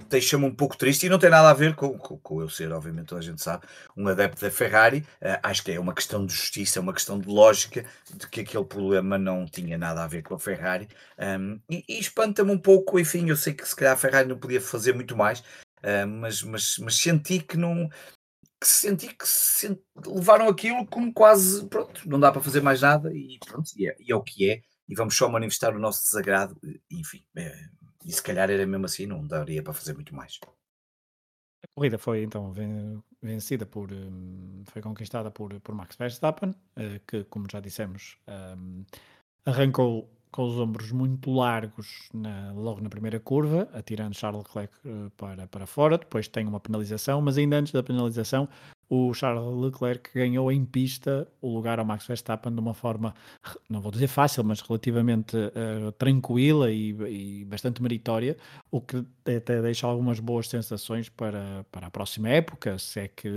deixa-me 0.09 0.45
um 0.45 0.55
pouco 0.55 0.77
triste 0.77 1.07
e 1.07 1.09
não 1.09 1.19
tem 1.19 1.31
nada 1.31 1.51
a 1.51 1.55
ver 1.55 1.75
com, 1.75 1.99
com, 1.99 2.17
com, 2.19 2.41
eu 2.41 2.49
ser, 2.49 2.73
obviamente, 2.73 3.07
toda 3.07 3.21
a 3.21 3.25
gente 3.25 3.43
sabe, 3.43 3.67
um 3.97 4.09
adepto 4.09 4.41
da 4.41 4.51
Ferrari. 4.51 5.05
Uh, 5.21 5.39
acho 5.43 5.63
que 5.63 5.73
é 5.73 5.81
uma 5.81 5.95
questão 5.95 6.25
de 6.25 6.35
justiça, 6.35 6.79
é 6.79 6.83
uma 6.83 6.93
questão 6.93 7.19
de 7.19 7.29
lógica 7.29 7.85
de 8.15 8.27
que 8.29 8.41
aquele 8.41 8.65
problema 8.65 9.19
não 9.19 9.47
tinha 9.47 9.77
nada 9.77 10.03
a 10.03 10.07
ver 10.07 10.23
com 10.23 10.35
a 10.35 10.41
Ferrari. 10.41 10.89
Um, 11.19 11.61
e, 11.69 11.85
e 11.89 11.99
espanta-me 11.99 12.51
um 12.51 12.59
pouco, 12.59 12.99
enfim, 12.99 13.29
eu 13.29 13.37
sei 13.37 13.53
que 13.53 13.67
se 13.69 13.77
calhar 13.77 13.95
a 13.95 13.97
Ferrari 13.97 14.29
não 14.29 14.39
podia 14.39 14.61
fazer 14.61 14.95
muito 14.95 15.17
mais, 15.17 15.41
uh, 15.41 16.07
mas, 16.07 16.43
mas, 16.43 16.79
mas 16.79 16.97
senti 16.97 17.41
que 17.41 17.57
não 17.57 17.89
que 18.61 18.67
senti 18.67 19.09
que 19.09 19.25
levaram 20.07 20.49
aquilo 20.49 20.87
como 20.87 21.13
quase 21.13 21.67
pronto, 21.69 22.09
não 22.09 22.19
dá 22.19 22.33
para 22.33 22.43
fazer 22.43 22.61
mais 22.61 22.81
nada 22.81 23.13
e 23.15 23.39
pronto, 23.47 23.71
e 23.77 23.89
é, 23.89 23.97
e 24.01 24.13
é 24.13 24.17
o 24.17 24.23
que 24.23 24.51
é, 24.51 24.63
e 24.89 24.95
vamos 24.95 25.17
só 25.17 25.29
manifestar 25.29 25.75
o 25.75 25.79
nosso 25.79 26.03
desagrado, 26.03 26.59
enfim, 26.91 27.25
é, 27.37 27.69
e 28.05 28.13
se 28.13 28.23
calhar 28.23 28.51
era 28.51 28.67
mesmo 28.67 28.87
assim, 28.87 29.07
não 29.07 29.27
daria 29.27 29.63
para 29.63 29.73
fazer 29.73 29.95
muito 29.95 30.15
mais. 30.15 30.39
A 31.63 31.67
corrida 31.75 31.99
foi 31.99 32.23
então 32.23 32.53
vencida 33.21 33.67
por, 33.67 33.93
hum, 33.93 34.63
foi 34.67 34.81
conquistada 34.81 35.31
por, 35.31 35.61
por 35.61 35.75
Max 35.75 35.97
Verstappen, 35.97 36.55
eh, 36.77 37.01
que 37.07 37.25
como 37.25 37.47
já 37.51 37.61
dissemos, 37.61 38.17
um, 38.57 38.85
arrancou 39.45 40.09
com 40.31 40.45
os 40.45 40.59
ombros 40.59 40.93
muito 40.93 41.31
largos 41.33 42.09
na, 42.13 42.53
logo 42.53 42.81
na 42.81 42.89
primeira 42.89 43.19
curva, 43.19 43.69
atirando 43.73 44.15
Charles 44.15 44.45
Leclerc 44.45 44.75
uh, 44.85 45.11
para, 45.17 45.47
para 45.47 45.67
fora. 45.67 45.99
Depois 45.99 46.29
tem 46.29 46.47
uma 46.47 46.61
penalização, 46.61 47.21
mas 47.21 47.39
ainda 47.39 47.57
antes 47.57 47.73
da 47.73 47.83
penalização, 47.83 48.49
o 48.91 49.13
Charles 49.13 49.55
Leclerc 49.55 50.11
ganhou 50.15 50.51
em 50.51 50.65
pista 50.65 51.29
o 51.43 51.53
lugar 51.53 51.79
ao 51.79 51.85
Max 51.85 52.07
Verstappen 52.07 52.53
de 52.53 52.61
uma 52.61 52.73
forma, 52.73 53.15
não 53.69 53.81
vou 53.81 53.93
dizer 53.93 54.07
fácil, 54.07 54.43
mas 54.45 54.61
relativamente 54.61 55.37
uh, 55.37 55.93
tranquila 55.93 56.71
e, 56.71 56.91
e, 56.91 57.45
bastante 57.45 57.83
meritória, 57.83 58.37
o 58.71 58.81
que 58.81 59.05
até 59.27 59.61
deixa 59.61 59.87
algumas 59.87 60.21
boas 60.21 60.49
sensações 60.49 61.11
para, 61.11 61.67
para 61.71 61.89
a 61.89 61.91
próxima 61.91 62.31
época, 62.31 62.79
se 62.79 63.01
é 63.01 63.09
que 63.09 63.29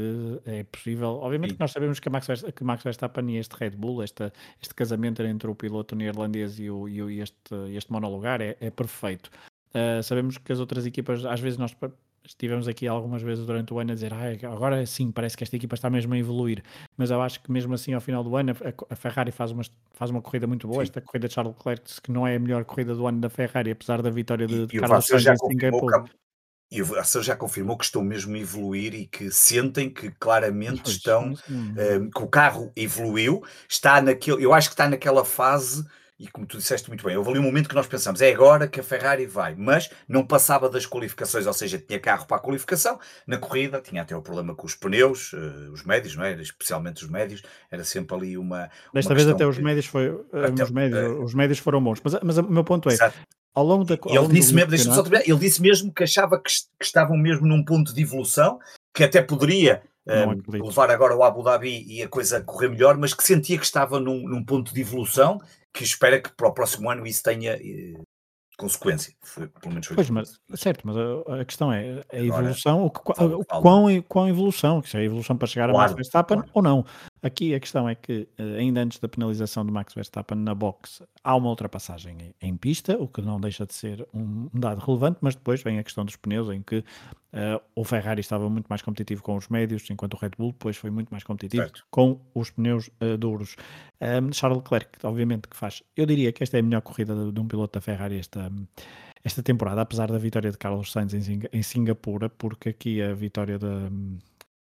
é 0.46 0.64
possível. 0.64 1.20
Obviamente 1.22 1.58
nós 1.60 1.72
sabemos 1.72 2.00
que, 2.00 2.10
Max, 2.10 2.28
que 2.56 2.64
Max 2.64 2.84
Verstappen 2.84 3.30
e 3.32 3.38
este 3.38 3.56
Red 3.56 3.72
Bull, 3.72 4.04
esta, 4.04 4.32
este 4.62 4.74
casamento 4.74 5.22
entre 5.22 5.50
o 5.50 5.56
piloto 5.56 5.96
neerlandês 5.96 6.60
e, 6.60 6.70
o, 6.70 6.88
e 6.88 7.20
este, 7.20 7.56
este 7.74 7.92
monolugar 7.92 8.42
é, 8.42 8.56
é 8.62 8.70
perfeito. 8.70 9.30
Uh, 9.74 10.02
sabemos 10.04 10.38
que 10.38 10.52
as 10.52 10.60
outras 10.60 10.86
equipas, 10.86 11.26
às 11.26 11.40
vezes 11.40 11.58
nós 11.58 11.74
estivemos 12.32 12.68
aqui 12.68 12.88
algumas 12.88 13.22
vezes 13.22 13.46
durante 13.46 13.74
o 13.74 13.80
ano 13.80 13.92
a 13.92 13.94
dizer 13.94 14.14
ah, 14.14 14.52
agora 14.52 14.86
sim, 14.86 15.12
parece 15.12 15.38
que 15.38 15.44
esta 15.44 15.56
equipa 15.56 15.76
está 15.76 15.90
mesmo 15.90 16.14
a 16.14 16.18
evoluir, 16.18 16.64
mas 16.98 17.12
eu 17.12 17.22
acho 17.22 17.42
que 17.42 17.52
mesmo 17.52 17.74
assim 17.74 17.94
ao 17.94 18.02
final 18.02 18.24
do 18.24 18.36
ano 18.36 18.54
a, 18.90 18.96
Ferrari 18.96 19.32
faz 19.32 19.52
uma, 19.52 19.64
faz 19.94 20.12
uma 20.12 20.22
corrida 20.22 20.48
muito 20.48 20.68
boa, 20.68 20.84
sim. 20.84 20.90
esta 20.90 21.02
corrida 21.02 21.28
de 21.28 21.34
Charles 21.34 21.56
Leclerc 21.56 22.02
que 22.02 22.12
não 22.12 22.26
é 22.26 22.36
a 22.36 22.40
melhor 22.40 22.66
corrida 22.66 22.96
do 22.96 23.06
ano 23.06 23.20
da 23.20 23.30
Ferrari, 23.30 23.72
apesar 23.72 24.02
da 24.02 24.10
vitória 24.10 24.48
de, 24.48 24.68
de 24.68 24.80
Carlos 24.80 25.06
Sainz 25.06 25.26
em 25.26 25.36
Singapura. 25.36 26.06
E 26.72 26.82
o 26.82 26.86
Vasseur 26.86 27.22
já 27.22 27.36
confirmou 27.36 27.78
que 27.78 27.84
estão 27.84 28.02
mesmo 28.02 28.34
a 28.34 28.40
evoluir 28.40 28.94
e 28.94 29.06
que 29.06 29.30
sentem 29.30 29.90
que 29.90 30.10
claramente 30.12 30.84
pois, 30.84 30.96
estão, 30.96 31.34
um, 31.50 31.74
eh, 31.76 32.00
que 32.16 32.24
o 32.24 32.28
carro 32.28 32.72
evoluiu, 32.78 33.44
está 33.68 34.02
naquele, 34.02 34.46
eu 34.46 34.54
acho 34.54 34.70
que 34.70 34.74
está 34.74 34.88
naquela 34.88 35.26
fase 35.26 35.86
e 36.22 36.28
como 36.28 36.46
tu 36.46 36.58
disseste 36.58 36.88
muito 36.88 37.04
bem, 37.04 37.18
houve 37.18 37.32
ali 37.32 37.40
um 37.40 37.44
momento 37.44 37.68
que 37.68 37.74
nós 37.74 37.88
pensamos, 37.88 38.22
é 38.22 38.32
agora 38.32 38.68
que 38.68 38.80
a 38.80 38.84
Ferrari 38.84 39.26
vai, 39.26 39.56
mas 39.56 39.90
não 40.08 40.24
passava 40.24 40.70
das 40.70 40.86
qualificações, 40.86 41.48
ou 41.48 41.54
seja, 41.54 41.80
tinha 41.80 42.00
carro 42.00 42.28
para 42.28 42.38
a 42.38 42.40
qualificação, 42.40 43.00
na 43.26 43.40
corrida 43.40 43.82
tinha 43.82 44.04
até 44.04 44.16
o 44.16 44.22
problema 44.22 44.54
com 44.54 44.68
os 44.68 44.76
pneus, 44.76 45.34
uh, 45.34 45.72
os 45.74 45.84
médios, 45.84 46.16
não 46.16 46.24
é? 46.24 46.40
especialmente 46.40 47.04
os 47.04 47.10
médios, 47.10 47.42
era 47.72 47.84
sempre 47.84 48.16
ali 48.16 48.38
uma. 48.38 48.70
Desta 48.94 49.10
uma 49.10 49.16
vez 49.16 49.28
até 49.28 49.48
os 49.48 49.58
médios 49.58 49.88
foi, 49.88 50.10
eh, 50.32 50.46
até, 50.46 50.64
os, 50.64 50.70
médios, 50.70 51.12
uh, 51.12 51.24
os 51.24 51.34
médios 51.34 51.58
foram 51.58 51.84
bons, 51.84 52.00
mas, 52.04 52.16
mas 52.22 52.38
o 52.38 52.44
meu 52.44 52.64
ponto 52.64 52.88
é, 52.88 52.94
exato. 52.94 53.18
ao 53.56 53.66
longo 53.66 53.84
da 53.84 53.96
ele 54.06 54.28
disse, 54.28 54.54
mesmo, 54.54 54.76
ele 55.26 55.40
disse 55.40 55.60
mesmo 55.60 55.92
que 55.92 56.04
achava 56.04 56.40
que, 56.40 56.52
que 56.80 56.86
estavam 56.86 57.18
mesmo 57.18 57.48
num 57.48 57.66
ponto 57.66 57.96
de 57.96 58.02
evolução, 58.02 58.60
que 58.94 59.04
até 59.04 59.24
poderia 59.24 59.82
um, 60.08 60.64
levar 60.64 60.90
agora 60.90 61.16
o 61.16 61.24
Abu 61.24 61.44
Dhabi 61.44 61.84
e 61.88 62.04
a 62.04 62.08
coisa 62.08 62.42
correr 62.42 62.70
melhor, 62.70 62.98
mas 62.98 63.14
que 63.14 63.24
sentia 63.24 63.58
que 63.58 63.66
estava 63.66 64.00
num, 64.00 64.28
num 64.28 64.44
ponto 64.44 64.74
de 64.74 64.82
evolução 64.82 65.40
que 65.74 65.84
espera 65.84 66.22
que 66.22 66.30
para 66.36 66.48
o 66.48 66.54
próximo 66.54 66.90
ano 66.90 67.06
isso 67.06 67.24
tenha 67.24 67.54
eh, 67.54 67.94
consequência. 68.58 69.14
Foi, 69.22 69.48
pelo 69.48 69.74
menos 69.74 69.88
foi 69.88 69.96
pois, 69.96 70.10
mas, 70.10 70.40
certo, 70.56 70.86
mas 70.86 70.96
a, 70.98 71.42
a, 71.42 71.46
questão 71.46 71.72
é 71.72 72.04
a 72.12 72.18
evolução, 72.18 72.92
Agora, 72.94 73.36
o, 73.36 73.42
o, 73.42 73.46
quão, 73.46 74.02
quão 74.04 74.30
evolução, 74.30 74.84
se 74.84 74.98
é 74.98 75.00
a 75.00 75.04
evolução 75.04 75.36
para 75.36 75.48
chegar 75.48 75.70
claro, 75.70 75.78
a 75.78 75.82
Max 75.82 75.96
Verstappen 75.96 76.38
claro. 76.38 76.52
ou 76.54 76.62
não. 76.62 76.86
Aqui 77.24 77.54
a 77.54 77.60
questão 77.60 77.88
é 77.88 77.94
que, 77.94 78.28
eh, 78.36 78.58
ainda 78.58 78.82
antes 78.82 78.98
da 78.98 79.08
penalização 79.08 79.64
do 79.64 79.72
Max 79.72 79.94
Verstappen 79.94 80.40
na 80.40 80.56
box, 80.56 81.04
há 81.24 81.36
uma 81.36 81.50
ultrapassagem 81.50 82.34
em, 82.42 82.58
pista, 82.58 82.98
o 82.98 83.08
que 83.08 83.22
não 83.22 83.40
deixa 83.40 83.64
de 83.64 83.76
ser 83.76 84.08
um, 84.12 84.50
dado 84.52 84.80
relevante, 84.80 85.20
mas 85.22 85.36
depois 85.36 85.62
vem 85.62 85.78
a 85.78 85.84
questão 85.84 86.04
dos 86.04 86.16
pneus, 86.16 86.50
em 86.50 86.64
que 86.64 86.78
uh, 86.78 87.62
o 87.76 87.84
Ferrari 87.84 88.22
estava 88.22 88.50
muito 88.50 88.66
mais 88.68 88.82
competitivo 88.82 89.22
com 89.22 89.36
os 89.36 89.50
médios, 89.50 89.88
enquanto 89.92 90.16
o 90.16 90.18
Red 90.18 90.32
Bull 90.36 90.52
depois 90.52 90.78
foi 90.78 90.90
muito 90.90 91.10
mais 91.10 91.24
competitivo 91.24 91.62
certo. 91.62 91.86
com 91.92 92.20
os 92.34 92.50
pneus 92.50 92.88
uh, 92.88 93.16
duros. 93.20 93.56
Um, 94.02 94.34
Charles 94.34 94.58
Leclerc, 94.58 94.90
obviamente, 95.04 95.48
que 95.48 95.56
faz, 95.56 95.84
eu 95.96 96.08
diria 96.08 96.32
que 96.32 96.42
esta 96.42 96.58
é 96.58 96.60
a 96.60 96.64
melhor 96.64 96.82
corrida 96.82 97.14
de, 97.14 97.32
de 97.32 97.40
um 97.40 97.48
piloto 97.48 97.78
da 97.78 97.82
Ferrari 97.82 98.18
esta, 98.18 98.52
esta 99.24 99.44
temporada, 99.44 99.82
apesar 99.82 100.12
da 100.12 100.18
vitória 100.18 100.50
de 100.50 100.58
Carlos 100.58 100.92
Sainz 100.92 101.14
em, 101.14 101.42
em 101.54 101.62
Singapura, 101.62 102.30
porque 102.30 102.70
aqui 102.70 103.00
a 103.00 103.14
vitória 103.14 103.60
da 103.60 103.92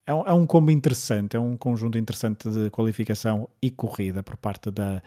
é 0.05 0.13
um, 0.13 0.21
é 0.25 0.33
um 0.33 0.45
combo 0.45 0.71
interessante, 0.71 1.35
é 1.35 1.39
um 1.39 1.55
conjunto 1.57 1.97
interessante 1.97 2.49
de 2.49 2.69
qualificação 2.69 3.49
e 3.61 3.71
corrida 3.71 4.21
por 4.21 4.37
parte 4.37 4.69
da, 4.69 5.01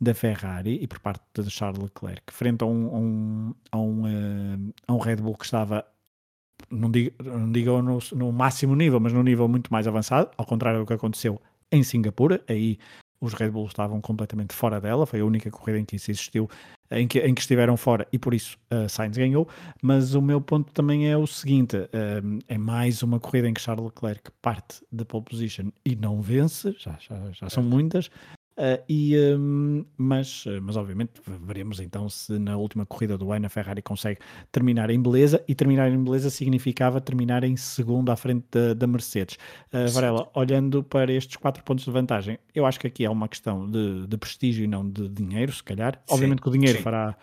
da 0.00 0.14
Ferrari 0.14 0.78
e 0.82 0.86
por 0.86 1.00
parte 1.00 1.22
de 1.42 1.50
Charles 1.50 1.82
Leclerc, 1.82 2.32
frente 2.32 2.62
a 2.62 2.66
um, 2.66 2.94
a 2.94 2.98
um, 2.98 3.54
a 3.72 3.78
um, 3.78 4.02
uh, 4.02 4.74
a 4.86 4.92
um 4.92 4.98
Red 4.98 5.16
Bull 5.16 5.36
que 5.36 5.44
estava, 5.44 5.86
não 6.70 6.90
digo, 6.90 7.14
não 7.22 7.50
digo 7.50 7.82
no, 7.82 7.98
no, 8.12 8.32
máximo 8.32 8.76
nível, 8.76 9.00
mas 9.00 9.12
num 9.12 9.22
nível 9.22 9.48
muito 9.48 9.72
mais 9.72 9.86
avançado, 9.86 10.30
ao 10.36 10.46
contrário 10.46 10.80
do 10.80 10.86
que 10.86 10.92
aconteceu 10.92 11.40
em 11.72 11.82
Singapura, 11.82 12.42
aí 12.48 12.78
os 13.26 13.34
Red 13.34 13.50
Bulls 13.50 13.70
estavam 13.70 14.00
completamente 14.00 14.54
fora 14.54 14.80
dela, 14.80 15.06
foi 15.06 15.20
a 15.20 15.24
única 15.24 15.50
corrida 15.50 15.78
em 15.78 15.84
que 15.84 15.96
isso 15.96 16.10
existiu 16.10 16.48
em 16.90 17.08
que, 17.08 17.18
em 17.20 17.34
que 17.34 17.40
estiveram 17.40 17.76
fora 17.76 18.06
e 18.12 18.18
por 18.18 18.34
isso 18.34 18.58
uh, 18.72 18.88
Sainz 18.88 19.16
ganhou. 19.16 19.48
Mas 19.82 20.14
o 20.14 20.22
meu 20.22 20.40
ponto 20.40 20.72
também 20.72 21.10
é 21.10 21.16
o 21.16 21.26
seguinte: 21.26 21.76
uh, 21.76 22.38
é 22.48 22.58
mais 22.58 23.02
uma 23.02 23.18
corrida 23.18 23.48
em 23.48 23.54
que 23.54 23.60
Charles 23.60 23.84
Leclerc 23.84 24.30
parte 24.40 24.82
da 24.90 25.04
pole 25.04 25.24
position 25.24 25.70
e 25.84 25.96
não 25.96 26.20
vence, 26.20 26.74
já, 26.78 26.96
já, 27.00 27.16
já 27.32 27.50
são 27.50 27.62
muitas. 27.62 28.10
Uh, 28.56 28.78
e, 28.88 29.16
um, 29.36 29.84
mas, 29.96 30.44
mas 30.62 30.76
obviamente 30.76 31.10
veremos 31.26 31.80
então 31.80 32.08
se 32.08 32.38
na 32.38 32.56
última 32.56 32.86
corrida 32.86 33.18
do 33.18 33.32
ano 33.32 33.46
a 33.46 33.48
Ferrari 33.48 33.82
consegue 33.82 34.20
terminar 34.52 34.90
em 34.90 35.02
beleza 35.02 35.42
e 35.48 35.56
terminar 35.56 35.90
em 35.90 36.02
beleza 36.02 36.30
significava 36.30 37.00
terminar 37.00 37.42
em 37.42 37.56
segundo 37.56 38.12
à 38.12 38.16
frente 38.16 38.46
da, 38.52 38.72
da 38.72 38.86
Mercedes. 38.86 39.38
Uh, 39.72 39.90
Varela, 39.90 40.30
olhando 40.34 40.84
para 40.84 41.12
estes 41.12 41.36
quatro 41.36 41.64
pontos 41.64 41.84
de 41.84 41.90
vantagem, 41.90 42.38
eu 42.54 42.64
acho 42.64 42.78
que 42.78 42.86
aqui 42.86 43.04
é 43.04 43.10
uma 43.10 43.28
questão 43.28 43.68
de, 43.68 44.06
de 44.06 44.16
prestígio 44.16 44.64
e 44.64 44.68
não 44.68 44.88
de 44.88 45.08
dinheiro, 45.08 45.52
se 45.52 45.62
calhar. 45.62 45.94
Sim, 46.06 46.14
obviamente 46.14 46.40
que 46.40 46.48
o 46.48 46.52
dinheiro 46.52 46.78
sim. 46.78 46.84
fará 46.84 47.16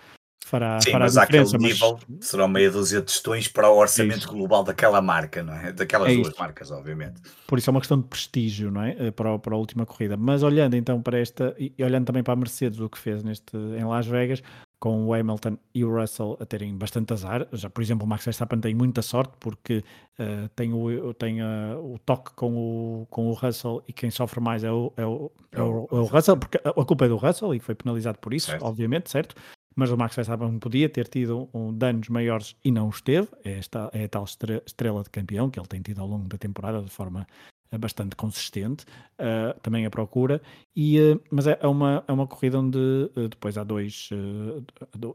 fará, 0.46 0.80
Sim, 0.82 0.92
fará 0.92 1.06
mas 1.06 1.14
diferença. 1.14 1.58
Mas... 1.60 1.74
nível 1.74 2.00
serão 2.20 2.48
meia 2.48 2.70
dúzia 2.70 3.00
de 3.00 3.06
tostões 3.06 3.48
para 3.48 3.70
o 3.70 3.78
orçamento 3.78 4.28
é 4.28 4.32
global 4.32 4.64
daquela 4.64 5.02
marca, 5.02 5.44
não 5.44 5.54
é? 5.54 5.72
Daquelas 5.72 6.12
é 6.12 6.16
duas 6.16 6.36
marcas, 6.36 6.72
obviamente. 6.72 7.22
Por 7.48 7.58
isso 7.58 7.70
é 7.70 7.72
uma 7.72 7.80
questão 7.80 8.00
de 8.00 8.08
prestígio, 8.08 8.72
não 8.72 8.84
é? 8.84 8.96
Eh, 9.00 9.12
para, 9.12 9.38
para 9.40 9.56
a 9.56 9.58
última 9.58 9.86
corrida. 9.86 10.18
Mas 10.18 10.44
olhando 10.44 10.76
então 10.76 11.02
para 11.02 11.20
esta, 11.20 11.56
e 11.58 11.74
olhando 11.84 12.06
também 12.06 12.24
para 12.24 12.34
a 12.34 12.36
Mercedes, 12.36 12.80
o 12.80 12.90
que 12.90 12.98
fez 12.98 13.24
neste, 13.24 13.56
em 13.56 13.86
Las 13.86 14.06
Vegas, 14.08 14.42
com 14.82 15.06
o 15.06 15.14
Hamilton 15.14 15.60
e 15.76 15.86
o 15.86 15.96
Russell 15.96 16.36
a 16.40 16.46
terem 16.46 16.76
bastante 16.76 17.14
azar. 17.14 17.48
Já, 17.54 17.70
por 17.70 17.84
exemplo, 17.84 18.04
o 18.04 18.10
Max 18.10 18.26
Verstappen 18.26 18.60
tem 18.60 18.74
muita 18.74 19.04
sorte 19.04 19.34
porque 19.40 19.84
uh, 20.20 20.50
tem, 20.56 20.74
o, 20.74 21.14
tem 21.14 21.40
uh, 21.40 21.78
o 21.94 22.00
toque 22.00 22.32
com 22.32 22.58
o, 22.58 23.06
com 23.06 23.30
o 23.30 23.34
Russell 23.34 23.84
e 23.88 23.94
quem 23.94 24.10
sofre 24.10 24.42
mais 24.42 24.64
é 24.64 24.72
o, 24.72 24.92
é 24.98 25.06
o, 25.06 25.32
é 25.52 25.62
o, 25.62 25.88
é 25.92 25.96
o 25.96 26.06
Russell, 26.06 26.36
porque 26.36 26.60
a, 26.64 26.70
a, 26.70 26.86
culpa 26.86 27.06
é 27.06 27.10
do 27.10 27.16
Russell 27.16 27.54
e 27.54 27.60
foi 27.60 27.76
penalizado 27.76 28.18
por 28.18 28.34
isso, 28.34 28.48
certo. 28.48 28.66
obviamente, 28.66 29.12
certo? 29.12 29.36
Mas 29.76 29.92
o 29.92 29.98
Max 29.98 30.16
Verstappen 30.16 30.60
podia 30.60 30.90
ter 30.90 31.08
tido 31.08 31.50
um, 31.54 31.74
danos 31.74 32.10
maiores 32.10 32.56
e 32.64 32.72
não 32.72 32.88
os 32.88 33.02
teve. 33.02 33.28
É 33.44 33.58
esta 33.58 33.90
é 33.94 34.06
a 34.06 34.10
tal 34.10 34.26
estrela 34.26 35.04
de 35.04 35.10
campeão 35.10 35.50
que 35.50 35.60
ele 35.60 35.68
tem 35.68 35.82
tido 35.82 36.02
ao 36.02 36.08
longo 36.08 36.28
da 36.28 36.38
temporada 36.38 36.82
de 36.82 36.90
forma 36.90 37.26
eh, 37.74 37.78
bastante 37.78 38.18
consistente, 38.18 38.84
uh, 39.18 39.58
também 39.62 39.86
a 39.86 39.90
procura, 39.90 40.42
e, 40.76 41.00
uh, 41.00 41.22
mas 41.32 41.48
é, 41.48 41.58
é, 41.62 41.68
uma, 41.68 42.04
é 42.06 42.12
uma 42.12 42.28
corrida 42.28 42.60
onde 42.60 42.78
uh, 42.78 43.30
depois 43.30 43.58
há 43.58 43.64
dois, 43.64 44.10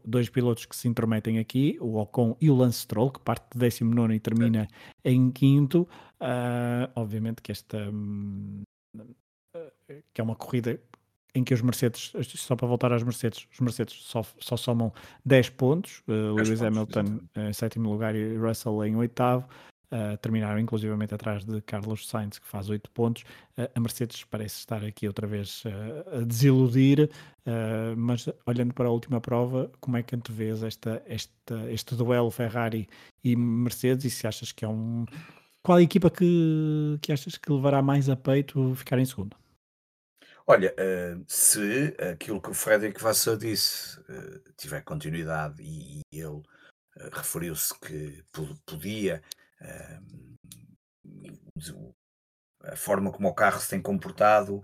dois 0.03 0.27
pilotos 0.27 0.65
que 0.65 0.75
se 0.75 0.87
intrometem 0.87 1.37
aqui, 1.37 1.77
o 1.79 1.97
Ocon 1.97 2.35
e 2.41 2.49
o 2.49 2.55
Lance 2.55 2.79
Stroll, 2.79 3.11
que 3.11 3.19
parte 3.19 3.45
de 3.53 3.59
19 3.59 4.15
e 4.15 4.19
termina 4.19 4.67
em 5.05 5.29
quinto. 5.29 5.87
obviamente 6.95 7.43
que 7.43 7.51
esta 7.51 7.77
hum, 7.77 8.63
que 10.11 10.19
é 10.19 10.23
uma 10.23 10.35
corrida 10.35 10.79
em 11.35 11.43
que 11.43 11.53
os 11.53 11.61
Mercedes, 11.61 12.13
só 12.35 12.55
para 12.55 12.67
voltar 12.67 12.91
às 12.91 13.03
Mercedes, 13.03 13.47
os 13.51 13.59
Mercedes 13.59 13.95
só, 14.01 14.23
só 14.39 14.57
somam 14.57 14.91
10 15.25 15.49
pontos, 15.51 16.01
uh, 16.07 16.33
Lewis 16.33 16.61
Hamilton 16.61 17.19
em 17.35 17.53
sétimo 17.53 17.91
lugar 17.91 18.15
e 18.15 18.35
Russell 18.37 18.83
em 18.85 18.95
oitavo, 18.95 19.47
uh, 19.91 20.17
terminaram 20.17 20.59
inclusivamente 20.59 21.13
atrás 21.13 21.43
de 21.43 21.61
Carlos 21.61 22.07
Sainz, 22.07 22.39
que 22.39 22.47
faz 22.47 22.69
8 22.69 22.89
pontos. 22.91 23.23
Uh, 23.57 23.69
a 23.73 23.79
Mercedes 23.79 24.23
parece 24.23 24.59
estar 24.59 24.83
aqui 24.83 25.07
outra 25.07 25.27
vez 25.27 25.63
uh, 25.65 26.17
a 26.17 26.23
desiludir, 26.23 27.09
mas 27.95 28.27
olhando 28.45 28.73
para 28.73 28.89
a 28.89 28.91
última 28.91 29.21
prova, 29.21 29.71
como 29.79 29.95
é 29.95 30.03
que 30.03 30.13
antevês 30.13 30.63
esta, 30.63 31.01
esta, 31.05 31.71
este 31.71 31.95
duelo 31.95 32.29
Ferrari 32.29 32.89
e 33.23 33.37
Mercedes 33.37 34.03
e 34.03 34.09
se 34.09 34.27
achas 34.27 34.51
que 34.51 34.65
é 34.65 34.67
um... 34.67 35.05
Qual 35.63 35.77
a 35.77 35.81
equipa 35.81 36.09
que, 36.09 36.97
que 37.01 37.13
achas 37.13 37.37
que 37.37 37.49
levará 37.49 37.81
mais 37.81 38.09
a 38.09 38.17
peito 38.17 38.75
ficar 38.75 38.99
em 38.99 39.05
segundo? 39.05 39.37
Olha, 40.49 40.73
uh, 40.79 41.25
se 41.27 41.93
aquilo 42.13 42.41
que 42.41 42.49
o 42.49 42.53
Frederic 42.53 43.03
Vasseur 43.03 43.35
disse 43.35 43.99
uh, 43.99 44.41
tiver 44.55 44.81
continuidade 44.81 45.61
e, 45.61 45.99
e 46.09 46.19
ele 46.21 46.37
uh, 46.37 46.43
referiu-se 47.11 47.77
que 47.77 48.23
podia 48.65 49.21
a 52.63 52.75
forma 52.77 53.11
como 53.11 53.27
o 53.27 53.33
carro 53.33 53.59
se 53.59 53.69
tem 53.69 53.81
comportado 53.81 54.61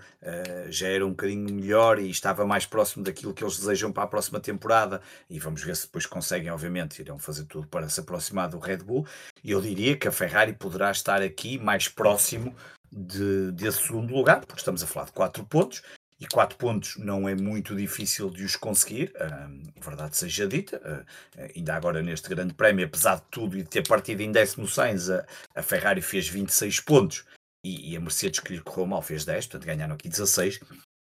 já 0.69 0.87
era 0.87 1.05
um 1.05 1.09
bocadinho 1.09 1.51
melhor 1.51 1.97
e 1.97 2.09
estava 2.09 2.45
mais 2.45 2.65
próximo 2.65 3.03
daquilo 3.03 3.33
que 3.33 3.43
eles 3.43 3.57
desejam 3.57 3.91
para 3.91 4.03
a 4.03 4.07
próxima 4.07 4.39
temporada 4.39 5.01
e 5.27 5.39
vamos 5.39 5.63
ver 5.63 5.75
se 5.75 5.87
depois 5.87 6.05
conseguem, 6.05 6.51
obviamente, 6.51 7.01
irão 7.01 7.17
fazer 7.17 7.45
tudo 7.45 7.67
para 7.67 7.89
se 7.89 7.99
aproximar 7.99 8.49
do 8.49 8.59
Red 8.59 8.77
Bull. 8.77 9.07
E 9.43 9.49
eu 9.51 9.59
diria 9.59 9.97
que 9.97 10.07
a 10.07 10.11
Ferrari 10.11 10.53
poderá 10.53 10.91
estar 10.91 11.23
aqui 11.23 11.57
mais 11.57 11.87
próximo 11.87 12.55
de, 12.95 13.51
desse 13.51 13.83
segundo 13.83 14.13
lugar, 14.13 14.45
porque 14.45 14.61
estamos 14.61 14.83
a 14.83 14.87
falar 14.87 15.07
de 15.07 15.11
quatro 15.13 15.45
pontos, 15.45 15.81
e 16.23 16.27
4 16.27 16.57
pontos 16.57 16.95
não 16.97 17.27
é 17.27 17.35
muito 17.35 17.75
difícil 17.75 18.29
de 18.29 18.45
os 18.45 18.55
conseguir, 18.55 19.11
uh, 19.15 19.81
verdade 19.81 20.15
seja 20.15 20.47
dita. 20.47 20.77
Uh, 20.77 21.51
ainda 21.53 21.75
agora 21.75 22.01
neste 22.01 22.29
grande 22.29 22.53
prémio, 22.53 22.85
apesar 22.85 23.15
de 23.15 23.23
tudo 23.29 23.57
e 23.57 23.63
de 23.63 23.69
ter 23.69 23.85
partido 23.85 24.21
em 24.21 24.31
décimo 24.31 24.65
Sainz, 24.65 25.09
a, 25.09 25.25
a 25.53 25.61
Ferrari 25.61 26.01
fez 26.01 26.29
26 26.29 26.79
pontos 26.79 27.25
e, 27.65 27.91
e, 27.91 27.97
a 27.97 27.99
Mercedes, 27.99 28.39
que 28.39 28.53
lhe 28.53 28.61
correu 28.61 28.85
mal, 28.85 29.01
fez 29.01 29.25
10, 29.25 29.47
portanto 29.47 29.67
ganharam 29.67 29.95
aqui 29.95 30.07
16. 30.07 30.61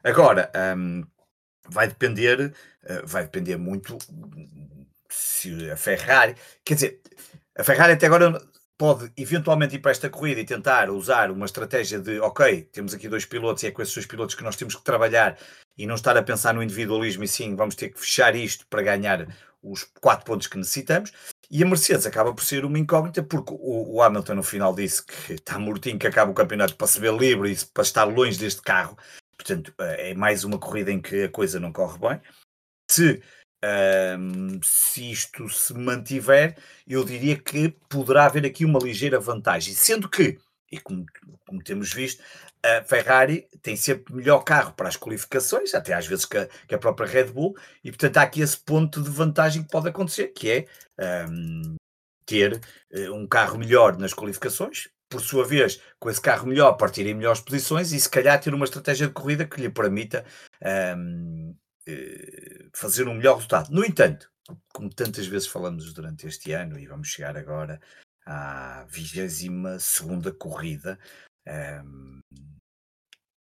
Agora, 0.04 0.50
um, 0.76 1.04
vai 1.68 1.88
depender, 1.88 2.54
uh, 2.84 3.06
vai 3.06 3.24
depender 3.24 3.56
muito 3.56 3.98
se 5.08 5.70
a 5.70 5.76
Ferrari, 5.76 6.36
quer 6.64 6.74
dizer, 6.74 7.00
a 7.58 7.64
Ferrari 7.64 7.94
até 7.94 8.06
agora 8.06 8.40
pode 8.80 9.12
eventualmente 9.14 9.76
ir 9.76 9.80
para 9.80 9.90
esta 9.90 10.08
corrida 10.08 10.40
e 10.40 10.44
tentar 10.46 10.88
usar 10.88 11.30
uma 11.30 11.44
estratégia 11.44 11.98
de 11.98 12.18
ok, 12.18 12.62
temos 12.72 12.94
aqui 12.94 13.10
dois 13.10 13.26
pilotos 13.26 13.62
e 13.62 13.66
é 13.66 13.70
com 13.70 13.82
esses 13.82 13.94
dois 13.94 14.06
pilotos 14.06 14.34
que 14.34 14.42
nós 14.42 14.56
temos 14.56 14.74
que 14.74 14.82
trabalhar 14.82 15.36
e 15.76 15.86
não 15.86 15.96
estar 15.96 16.16
a 16.16 16.22
pensar 16.22 16.54
no 16.54 16.62
individualismo 16.62 17.22
e 17.22 17.28
sim 17.28 17.54
vamos 17.54 17.74
ter 17.74 17.90
que 17.90 18.00
fechar 18.00 18.34
isto 18.34 18.66
para 18.68 18.80
ganhar 18.80 19.28
os 19.62 19.84
quatro 20.00 20.24
pontos 20.24 20.46
que 20.46 20.56
necessitamos. 20.56 21.12
E 21.50 21.62
a 21.62 21.66
Mercedes 21.66 22.06
acaba 22.06 22.32
por 22.32 22.42
ser 22.42 22.64
uma 22.64 22.78
incógnita 22.78 23.22
porque 23.22 23.52
o, 23.52 23.96
o 23.96 24.02
Hamilton 24.02 24.36
no 24.36 24.42
final 24.42 24.74
disse 24.74 25.04
que 25.04 25.34
está 25.34 25.58
mortinho, 25.58 25.98
que 25.98 26.06
acaba 26.06 26.30
o 26.30 26.34
campeonato 26.34 26.74
para 26.74 26.86
se 26.86 26.98
ver 26.98 27.12
livre 27.12 27.52
e 27.52 27.56
para 27.74 27.82
estar 27.82 28.04
longe 28.04 28.38
deste 28.38 28.62
carro. 28.62 28.96
Portanto, 29.36 29.74
eh, 29.78 30.12
é 30.12 30.14
mais 30.14 30.42
uma 30.42 30.58
corrida 30.58 30.90
em 30.90 31.02
que 31.02 31.24
a 31.24 31.28
coisa 31.28 31.60
não 31.60 31.70
corre 31.70 31.98
bem. 31.98 32.20
Se 32.90 33.22
um, 33.64 34.60
se 34.62 35.10
isto 35.10 35.48
se 35.48 35.74
mantiver, 35.74 36.56
eu 36.86 37.04
diria 37.04 37.36
que 37.36 37.68
poderá 37.88 38.26
haver 38.26 38.46
aqui 38.46 38.64
uma 38.64 38.78
ligeira 38.78 39.20
vantagem, 39.20 39.74
sendo 39.74 40.08
que, 40.08 40.38
e 40.70 40.78
como, 40.78 41.04
como 41.46 41.62
temos 41.62 41.92
visto, 41.92 42.22
a 42.62 42.82
Ferrari 42.84 43.46
tem 43.62 43.74
sempre 43.76 44.14
melhor 44.14 44.40
carro 44.40 44.72
para 44.74 44.88
as 44.88 44.96
qualificações, 44.96 45.74
até 45.74 45.94
às 45.94 46.06
vezes 46.06 46.24
que 46.24 46.36
a, 46.36 46.46
que 46.68 46.74
a, 46.74 46.78
própria 46.78 47.06
Red 47.06 47.32
Bull, 47.32 47.56
e 47.82 47.90
portanto 47.90 48.18
há 48.18 48.22
aqui 48.22 48.40
esse 48.40 48.58
ponto 48.58 49.02
de 49.02 49.10
vantagem 49.10 49.62
que 49.62 49.70
pode 49.70 49.88
acontecer, 49.88 50.28
que 50.28 50.50
é 50.50 51.26
um, 51.28 51.76
ter 52.26 52.60
uh, 52.92 53.14
um 53.14 53.26
carro 53.26 53.58
melhor 53.58 53.96
nas 53.98 54.12
qualificações, 54.12 54.88
por 55.08 55.20
sua 55.20 55.44
vez, 55.44 55.80
com 55.98 56.08
esse 56.08 56.20
carro 56.20 56.46
melhor, 56.46 56.74
partir 56.74 57.04
em 57.06 57.14
melhores 57.14 57.40
posições 57.40 57.92
e 57.92 57.98
se 57.98 58.08
calhar 58.08 58.40
ter 58.40 58.54
uma 58.54 58.64
estratégia 58.64 59.08
de 59.08 59.12
corrida 59.12 59.44
que 59.44 59.60
lhe 59.60 59.68
permita 59.68 60.24
um, 60.96 61.50
eh, 61.52 61.54
fazer 62.72 63.08
um 63.08 63.14
melhor 63.14 63.34
resultado. 63.34 63.70
No 63.70 63.84
entanto, 63.84 64.30
como 64.72 64.90
tantas 64.90 65.26
vezes 65.26 65.48
falamos 65.48 65.92
durante 65.92 66.26
este 66.26 66.52
ano, 66.52 66.78
e 66.78 66.86
vamos 66.86 67.08
chegar 67.08 67.36
agora 67.36 67.80
à 68.26 68.84
22 68.88 69.82
segunda 69.82 70.32
corrida, 70.32 70.98
um, 71.84 72.20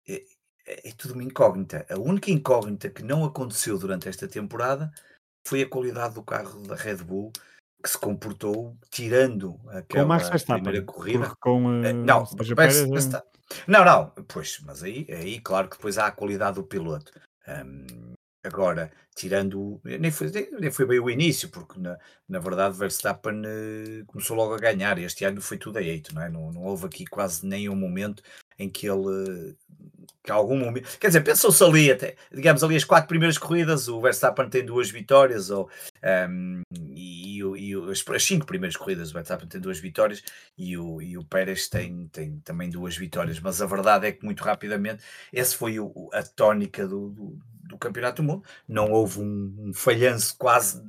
é, 0.08 0.24
é, 0.66 0.88
é 0.88 0.92
tudo 0.92 1.14
uma 1.14 1.24
incógnita. 1.24 1.86
A 1.88 1.98
única 1.98 2.30
incógnita 2.30 2.90
que 2.90 3.02
não 3.02 3.24
aconteceu 3.24 3.78
durante 3.78 4.08
esta 4.08 4.28
temporada 4.28 4.92
foi 5.46 5.62
a 5.62 5.68
qualidade 5.68 6.14
do 6.14 6.22
carro 6.22 6.60
da 6.62 6.74
Red 6.74 6.96
Bull 6.96 7.32
que 7.82 7.90
se 7.90 7.98
comportou 7.98 8.76
tirando 8.90 9.60
aquela 9.68 10.18
primeira 10.44 10.82
corrida. 10.82 11.36
Com, 11.40 11.66
uh, 11.66 11.92
não, 11.92 12.26
Pérez, 12.56 12.88
não, 13.68 13.84
não, 13.84 14.10
pois, 14.26 14.58
mas 14.64 14.82
aí, 14.82 15.06
aí 15.08 15.40
claro 15.40 15.68
que 15.68 15.76
depois 15.76 15.98
há 15.98 16.06
a 16.06 16.12
qualidade 16.12 16.56
do 16.56 16.64
piloto. 16.64 17.12
Um, 17.46 18.05
Agora, 18.46 18.92
tirando. 19.16 19.80
Nem 19.82 20.10
foi, 20.12 20.30
nem 20.60 20.70
foi 20.70 20.86
bem 20.86 21.00
o 21.00 21.10
início, 21.10 21.48
porque 21.48 21.80
na, 21.80 21.98
na 22.28 22.38
verdade 22.38 22.78
Verstappen 22.78 23.40
uh, 23.40 24.06
começou 24.06 24.36
logo 24.36 24.54
a 24.54 24.58
ganhar. 24.58 24.98
Este 24.98 25.24
ano 25.24 25.40
foi 25.40 25.58
tudo 25.58 25.78
a 25.78 25.82
eito, 25.82 26.14
não 26.14 26.22
é? 26.22 26.28
Não, 26.28 26.52
não 26.52 26.62
houve 26.62 26.86
aqui 26.86 27.04
quase 27.04 27.44
nenhum 27.44 27.74
momento 27.74 28.22
em 28.56 28.70
que 28.70 28.86
ele. 28.88 29.56
Que 30.22 30.30
algum 30.30 30.56
momento. 30.56 30.96
Quer 30.98 31.08
dizer, 31.08 31.22
pensou-se 31.22 31.62
ali 31.64 31.90
até. 31.90 32.14
Digamos 32.32 32.62
ali 32.62 32.76
as 32.76 32.84
quatro 32.84 33.08
primeiras 33.08 33.36
corridas, 33.36 33.88
o 33.88 34.00
Verstappen 34.00 34.48
tem 34.48 34.64
duas 34.64 34.90
vitórias, 34.90 35.50
ou, 35.50 35.68
um, 36.28 36.62
e, 36.72 37.25
e, 37.40 37.70
e 37.70 37.74
as, 37.90 38.04
as, 38.08 38.24
cinco 38.24 38.46
primeiras 38.46 38.76
corridas, 38.76 39.10
o 39.10 39.14
Verstappen 39.14 39.48
tem 39.48 39.60
duas 39.60 39.78
vitórias 39.78 40.22
e 40.56 40.76
o, 40.76 41.00
e 41.00 41.16
o 41.18 41.24
Pérez 41.24 41.68
tem, 41.68 42.08
tem 42.08 42.38
também 42.40 42.70
duas 42.70 42.96
vitórias. 42.96 43.40
Mas 43.40 43.60
a 43.60 43.66
verdade 43.66 44.06
é 44.06 44.12
que 44.12 44.24
muito 44.24 44.42
rapidamente, 44.42 45.02
esse 45.32 45.56
foi 45.56 45.78
o, 45.78 46.10
a 46.12 46.22
tónica 46.22 46.86
do, 46.86 47.10
do 47.10 47.38
do 47.66 47.76
Campeonato 47.76 48.22
do 48.22 48.26
Mundo, 48.26 48.44
não 48.68 48.90
houve 48.92 49.20
um, 49.20 49.54
um 49.58 49.74
falhanço 49.74 50.36
quase, 50.38 50.82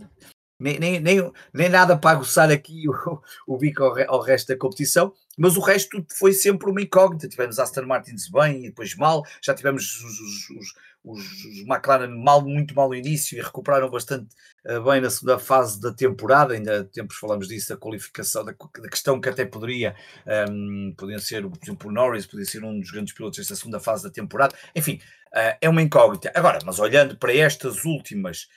nem, 0.59 0.79
nem, 0.79 0.99
nem, 0.99 1.31
nem, 1.53 1.69
nada 1.69 1.97
para 1.97 2.17
aguçar 2.17 2.49
aqui 2.51 2.83
o, 2.89 3.21
o 3.45 3.57
bico 3.57 3.83
ao, 3.83 3.95
ao, 4.09 4.21
resto 4.21 4.47
da 4.47 4.57
competição, 4.57 5.13
mas 5.37 5.55
o 5.55 5.61
resto 5.61 6.03
foi 6.17 6.33
sempre 6.33 6.69
uma 6.69 6.81
incógnita. 6.81 7.27
Tivemos 7.27 7.59
Aston 7.59 7.85
Martins 7.85 8.29
bem 8.29 8.65
e 8.65 8.69
depois 8.69 8.95
mal, 8.95 9.23
já 9.41 9.53
tivemos 9.53 9.83
os, 10.01 10.19
os, 10.19 10.49
os, 10.49 10.73
os 11.03 11.59
McLaren 11.67 12.09
mal, 12.09 12.41
muito 12.41 12.75
mal 12.75 12.89
no 12.89 12.95
início 12.95 13.37
e 13.37 13.41
recuperaram 13.41 13.89
bastante 13.89 14.27
uh, 14.65 14.81
bem 14.83 14.99
na 14.99 15.09
segunda 15.09 15.39
fase 15.39 15.79
da 15.79 15.93
temporada. 15.93 16.53
Ainda 16.53 16.83
tempos 16.85 17.17
falamos 17.17 17.47
disso, 17.47 17.69
da 17.69 17.77
qualificação, 17.77 18.43
da, 18.43 18.51
da 18.51 18.89
questão 18.89 19.21
que 19.21 19.29
até 19.29 19.45
poderia, 19.45 19.95
um, 20.49 20.89
ehm, 20.89 20.95
podiam 20.97 21.19
ser, 21.19 21.47
por 21.47 21.59
exemplo, 21.63 21.89
o 21.89 21.93
Norris, 21.93 22.25
podia 22.25 22.45
ser 22.45 22.63
um 22.63 22.79
dos 22.79 22.91
grandes 22.91 23.13
pilotos 23.13 23.37
desta 23.37 23.55
segunda 23.55 23.79
fase 23.79 24.03
da 24.03 24.09
temporada. 24.09 24.55
Enfim, 24.75 24.99
uh, 25.33 25.57
é 25.61 25.69
uma 25.69 25.81
incógnita. 25.81 26.31
Agora, 26.35 26.59
mas 26.65 26.79
olhando 26.79 27.15
para 27.17 27.33
estas 27.33 27.85
últimas, 27.85 28.47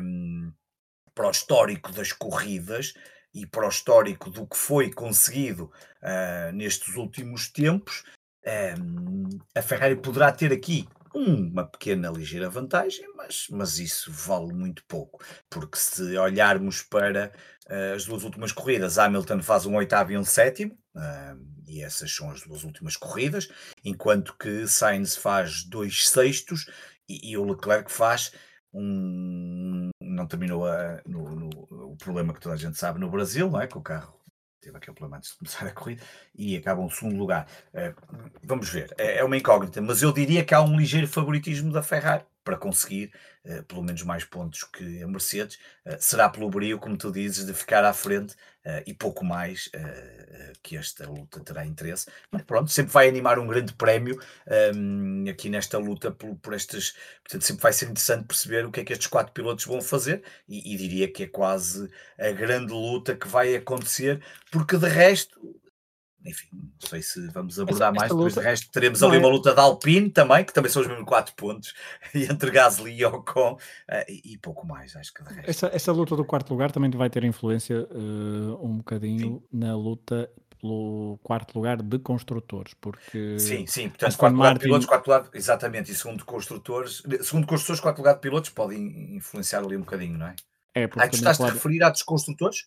um, 0.00 0.52
para 1.14 1.28
o 1.28 1.30
histórico 1.30 1.92
das 1.92 2.12
corridas 2.12 2.94
e 3.32 3.46
para 3.46 3.66
o 3.66 3.68
histórico 3.68 4.30
do 4.30 4.46
que 4.46 4.56
foi 4.56 4.92
conseguido 4.92 5.70
uh, 6.02 6.52
nestes 6.52 6.96
últimos 6.96 7.48
tempos, 7.48 8.04
um, 8.78 9.28
a 9.54 9.62
Ferrari 9.62 9.96
poderá 9.96 10.32
ter 10.32 10.52
aqui 10.52 10.88
uma 11.14 11.66
pequena 11.66 12.10
ligeira 12.10 12.48
vantagem, 12.48 13.04
mas, 13.16 13.46
mas 13.50 13.78
isso 13.78 14.12
vale 14.12 14.52
muito 14.52 14.84
pouco, 14.86 15.22
porque 15.48 15.76
se 15.76 16.16
olharmos 16.16 16.82
para 16.82 17.32
uh, 17.68 17.94
as 17.94 18.04
duas 18.04 18.22
últimas 18.22 18.52
corridas, 18.52 18.98
Hamilton 18.98 19.42
faz 19.42 19.66
um 19.66 19.74
oitavo 19.76 20.12
e 20.12 20.18
um 20.18 20.24
sétimo, 20.24 20.78
uh, 20.94 21.50
e 21.66 21.82
essas 21.82 22.14
são 22.14 22.30
as 22.30 22.42
duas 22.42 22.64
últimas 22.64 22.96
corridas, 22.96 23.48
enquanto 23.84 24.36
que 24.38 24.66
Sainz 24.66 25.16
faz 25.16 25.64
dois 25.64 26.08
sextos 26.08 26.66
e, 27.08 27.32
e 27.32 27.36
o 27.36 27.44
Leclerc 27.44 27.90
faz 27.90 28.32
um. 28.72 29.90
Não 30.00 30.26
terminou 30.26 30.66
a, 30.66 31.00
no, 31.06 31.34
no, 31.34 31.48
o 31.92 31.96
problema 31.96 32.32
que 32.32 32.40
toda 32.40 32.54
a 32.54 32.58
gente 32.58 32.78
sabe 32.78 32.98
no 32.98 33.10
Brasil, 33.10 33.50
não 33.50 33.60
é? 33.60 33.66
Que 33.66 33.78
o 33.78 33.82
carro 33.82 34.20
teve 34.60 34.76
aquele 34.76 34.94
problema 34.94 35.16
antes 35.16 35.30
de 35.30 35.38
começar 35.38 35.66
a 35.66 35.72
corrida 35.72 36.02
e 36.34 36.56
acaba 36.56 36.82
em 36.82 36.90
segundo 36.90 37.16
lugar. 37.16 37.46
Uh, 37.72 37.94
vamos 38.42 38.68
ver, 38.68 38.94
é, 38.98 39.18
é, 39.18 39.24
uma 39.24 39.36
incógnita, 39.36 39.80
mas 39.80 40.02
eu 40.02 40.12
diria 40.12 40.44
que 40.44 40.54
há 40.54 40.60
um 40.60 40.76
ligeiro 40.76 41.08
favoritismo 41.08 41.72
da 41.72 41.82
Ferrari 41.82 42.24
para 42.44 42.56
conseguir 42.56 43.12
uh, 43.44 43.62
pelo 43.64 43.82
menos 43.82 44.02
mais 44.02 44.24
pontos 44.24 44.64
que 44.64 45.02
a 45.02 45.06
Mercedes. 45.06 45.58
Uh, 45.86 45.96
será 45.98 46.28
pelo 46.28 46.50
brilho, 46.50 46.78
como 46.78 46.96
tu 46.96 47.10
dizes, 47.12 47.46
de 47.46 47.54
ficar 47.54 47.84
à 47.84 47.92
frente 47.92 48.34
e 48.86 48.92
pouco 48.92 49.24
mais 49.24 49.70
que 50.62 50.76
esta 50.76 51.08
luta 51.08 51.40
terá 51.40 51.64
interesse. 51.64 52.10
Mas 52.30 52.42
pronto, 52.42 52.70
sempre 52.70 52.92
vai 52.92 53.08
animar 53.08 53.38
um 53.38 53.46
grande 53.46 53.72
prémio 53.72 54.20
um, 54.76 55.24
aqui 55.30 55.48
nesta 55.48 55.78
luta 55.78 56.10
por, 56.10 56.36
por 56.36 56.52
estas. 56.52 56.94
Portanto, 57.22 57.42
sempre 57.42 57.62
vai 57.62 57.72
ser 57.72 57.86
interessante 57.86 58.26
perceber 58.26 58.66
o 58.66 58.70
que 58.70 58.80
é 58.80 58.84
que 58.84 58.92
estes 58.92 59.08
quatro 59.08 59.32
pilotos 59.32 59.64
vão 59.64 59.80
fazer 59.80 60.22
e, 60.46 60.74
e 60.74 60.76
diria 60.76 61.10
que 61.10 61.22
é 61.22 61.26
quase 61.26 61.88
a 62.18 62.32
grande 62.32 62.70
luta 62.70 63.16
que 63.16 63.26
vai 63.26 63.56
acontecer, 63.56 64.22
porque 64.50 64.76
de 64.76 64.88
resto 64.88 65.40
enfim, 66.24 66.48
não 66.52 66.88
sei 66.88 67.02
se 67.02 67.26
vamos 67.28 67.58
abordar 67.58 67.90
esta, 67.90 68.00
mais, 68.00 68.12
depois 68.12 68.34
de 68.34 68.40
resto 68.40 68.70
teremos 68.70 69.02
ali 69.02 69.16
é... 69.16 69.18
uma 69.18 69.28
luta 69.28 69.54
da 69.54 69.62
Alpine 69.62 70.10
também, 70.10 70.44
que 70.44 70.52
também 70.52 70.70
são 70.70 70.82
os 70.82 70.88
mesmos 70.88 71.06
4 71.06 71.34
pontos, 71.34 71.74
entre 72.14 72.50
Gasly 72.50 72.92
e 72.92 73.04
Ocon, 73.04 73.52
uh, 73.54 73.58
e, 74.08 74.34
e, 74.34 74.38
pouco 74.38 74.66
mais, 74.66 74.94
acho 74.96 75.12
que 75.14 75.22
de 75.22 75.34
resto. 75.34 75.50
Essa, 75.50 75.66
essa 75.72 75.92
luta 75.92 76.14
do 76.14 76.24
quarto 76.24 76.50
lugar 76.50 76.70
também 76.72 76.90
vai 76.90 77.08
ter 77.08 77.24
influência 77.24 77.86
uh, 77.90 78.66
um 78.66 78.78
bocadinho 78.78 79.42
sim. 79.50 79.58
na 79.58 79.74
luta 79.74 80.30
pelo 80.60 81.18
quarto 81.22 81.54
lugar 81.56 81.80
de 81.80 81.98
construtores, 81.98 82.74
porque... 82.74 83.38
Sim, 83.38 83.66
sim, 83.66 83.88
portanto, 83.88 84.18
quarto 84.18 84.34
lugar 84.34 84.48
Martin... 84.50 84.58
de 84.58 84.64
pilotos, 84.66 84.86
quarto 84.86 85.06
lugar, 85.06 85.30
exatamente, 85.32 85.90
e 85.90 85.94
segundo 85.94 86.24
construtores, 86.24 87.02
segundo 87.22 87.46
construtores, 87.46 87.80
quarto 87.80 87.98
lugar 87.98 88.14
de 88.14 88.20
pilotos 88.20 88.50
pode 88.50 88.76
influenciar 88.76 89.60
ali 89.60 89.76
um 89.76 89.80
bocadinho, 89.80 90.18
não 90.18 90.26
é? 90.26 90.36
É, 90.74 90.86
porque... 90.86 91.02
Ah, 91.02 91.08
tu 91.08 91.14
estás-te 91.14 91.40
pode... 91.40 91.50
a 91.50 91.54
referir 91.54 91.82
a 91.82 91.88
dos 91.88 92.02
construtores? 92.02 92.66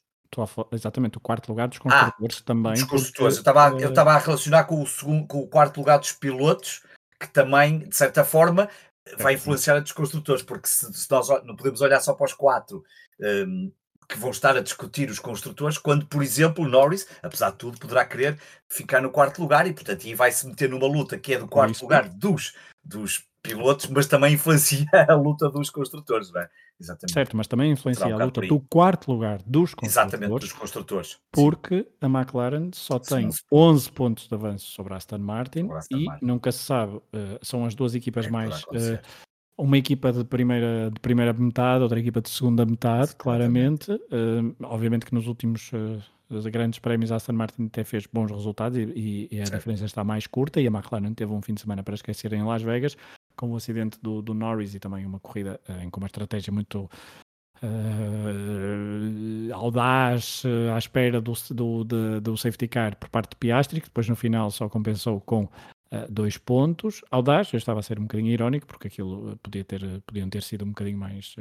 Exatamente, 0.72 1.18
o 1.18 1.22
quarto 1.22 1.50
lugar 1.50 1.68
dos 1.68 1.78
ah, 1.78 1.82
construtores 1.82 2.38
ah, 2.40 2.44
também. 2.46 2.74
Dos 2.74 2.84
construtores, 2.84 3.40
porque, 3.40 3.84
eu 3.84 3.90
estava 3.90 4.12
uh... 4.12 4.14
a 4.14 4.20
relacionar 4.20 4.64
com 4.66 4.82
o, 4.82 4.88
segundo, 4.88 5.28
com 5.28 5.40
o 5.40 5.48
quarto 5.48 5.78
lugar 5.78 6.00
dos 6.00 6.12
pilotos, 6.12 6.82
que 7.20 7.28
também, 7.28 7.80
de 7.80 7.96
certa 7.96 8.24
forma, 8.24 8.70
vai 9.18 9.34
influenciar 9.34 9.76
a 9.76 9.80
dos 9.80 9.92
construtores, 9.92 10.44
porque 10.44 10.68
se, 10.68 10.92
se, 10.94 11.10
nós 11.12 11.28
não 11.44 11.56
podemos 11.56 11.82
olhar 11.82 12.00
só 12.00 12.14
para 12.14 12.26
os 12.26 12.34
quatro 12.34 12.84
um, 13.20 13.72
que 14.10 14.18
vão 14.18 14.32
estar 14.32 14.56
a 14.56 14.62
discutir 14.62 15.10
os 15.10 15.20
construtores, 15.20 15.78
quando, 15.78 16.06
por 16.06 16.22
exemplo, 16.22 16.68
Norris, 16.68 17.08
apesar 17.22 17.52
de 17.52 17.58
tudo, 17.58 17.80
poderá 17.80 18.06
querer 18.06 18.40
ficar 18.70 19.02
no 19.02 19.10
quarto 19.10 19.42
lugar 19.42 19.68
e, 19.68 19.74
portanto, 19.74 20.06
aí 20.06 20.14
vai 20.14 20.32
se 20.32 20.48
meter 20.48 20.70
numa 20.70 20.88
luta 20.88 21.18
que 21.18 21.34
é 21.34 21.40
do 21.40 21.48
quarto 21.48 21.82
lugar 21.82 22.08
dos, 22.10 22.54
dos 22.84 23.26
pilotos, 23.44 23.88
mas 23.88 24.08
também 24.08 24.34
influencia 24.34 24.88
a 25.08 25.14
luta 25.14 25.50
dos 25.50 25.70
construtores, 25.70 26.32
não 26.32 26.42
é? 26.42 26.50
Exatamente. 26.80 27.14
Certo, 27.14 27.38
mas 27.38 27.48
também 27.48 27.72
influencia 27.72 28.08
um 28.08 28.20
a 28.20 28.26
luta 28.26 28.42
do 28.42 28.60
quarto 28.62 29.12
lugar 29.12 29.40
dos 29.46 29.74
construtores. 29.74 30.14
Exatamente, 30.14 30.40
dos 30.40 30.54
construtores. 30.54 31.20
Porque 31.32 31.84
Sim. 31.84 31.88
a 32.02 32.06
McLaren 32.08 32.72
só 32.74 32.98
tem 32.98 33.30
11 33.52 33.92
pontos 33.92 34.28
de 34.28 34.34
avanço 34.34 34.68
sobre 34.68 34.94
a 34.94 34.98
Aston 34.98 35.20
Martin 35.20 35.70
Aston 35.72 35.98
e 35.98 36.06
Martin. 36.06 36.26
nunca 36.26 36.52
se 36.52 36.60
sabe, 36.60 36.96
uh, 36.96 37.04
são 37.42 37.66
as 37.66 37.76
duas 37.76 37.94
equipas 37.94 38.26
é 38.26 38.30
mais. 38.30 38.64
Uh, 38.64 39.00
uma 39.56 39.78
equipa 39.78 40.12
de 40.12 40.24
primeira, 40.24 40.90
de 40.92 41.00
primeira 41.00 41.32
metade, 41.32 41.84
outra 41.84 42.00
equipa 42.00 42.22
de 42.22 42.30
segunda 42.30 42.66
metade, 42.66 43.04
Exatamente. 43.04 43.18
claramente. 43.18 43.92
Uh, 43.92 44.56
obviamente 44.64 45.06
que 45.06 45.14
nos 45.14 45.28
últimos 45.28 45.70
os 46.30 46.48
grandes 46.48 46.80
prémios 46.80 47.12
a 47.12 47.18
Aston 47.18 47.34
Martin 47.34 47.66
até 47.68 47.84
fez 47.84 48.08
bons 48.12 48.32
resultados 48.32 48.78
e, 48.78 49.28
e 49.30 49.40
a 49.40 49.46
certo. 49.46 49.60
diferença 49.60 49.86
está 49.86 50.04
mais 50.04 50.26
curta 50.26 50.60
e 50.60 50.68
a 50.68 50.72
McLaren 50.72 51.14
teve 51.14 51.32
um 51.32 51.42
fim 51.42 51.54
de 51.54 51.62
semana 51.62 51.84
para 51.84 51.94
esquecer 51.94 52.34
em 52.34 52.42
Las 52.42 52.64
Vegas 52.64 52.98
com 53.36 53.52
o 53.52 53.56
acidente 53.56 53.98
do, 54.02 54.22
do 54.22 54.34
Norris 54.34 54.74
e 54.76 54.80
também 54.80 55.06
uma 55.06 55.20
corrida 55.20 55.60
uh, 55.68 55.90
com 55.92 56.00
uma 56.00 56.08
estratégia 56.08 56.52
muito 56.52 56.90
uh, 57.62 59.54
audaz 59.54 60.44
uh, 60.44 60.74
à 60.74 60.78
espera 60.78 61.22
do, 61.22 61.34
do, 61.52 61.84
do, 61.84 62.22
do, 62.22 62.38
safety 62.38 62.68
car 62.68 62.96
por 62.96 63.10
parte 63.10 63.32
de 63.32 63.36
Piastri, 63.38 63.82
que 63.82 63.88
depois 63.88 64.08
no 64.08 64.16
final 64.16 64.52
só 64.52 64.70
compensou 64.70 65.20
com 65.22 65.48
dois 66.10 66.40
pontos. 66.40 67.02
Audaz, 67.12 67.54
eu 67.54 67.58
estava 67.60 67.80
a 67.80 67.84
ser 67.84 68.00
um 68.00 68.04
bocadinho 68.04 68.32
irónico, 68.32 68.66
porque 68.66 68.88
aquilo 68.88 69.38
podia 69.44 69.64
ter, 69.64 70.02
podiam 70.08 70.28
ter 70.28 70.42
sido 70.42 70.66
um 70.66 70.70
bocadinho 70.70 70.98
mais 70.98 71.36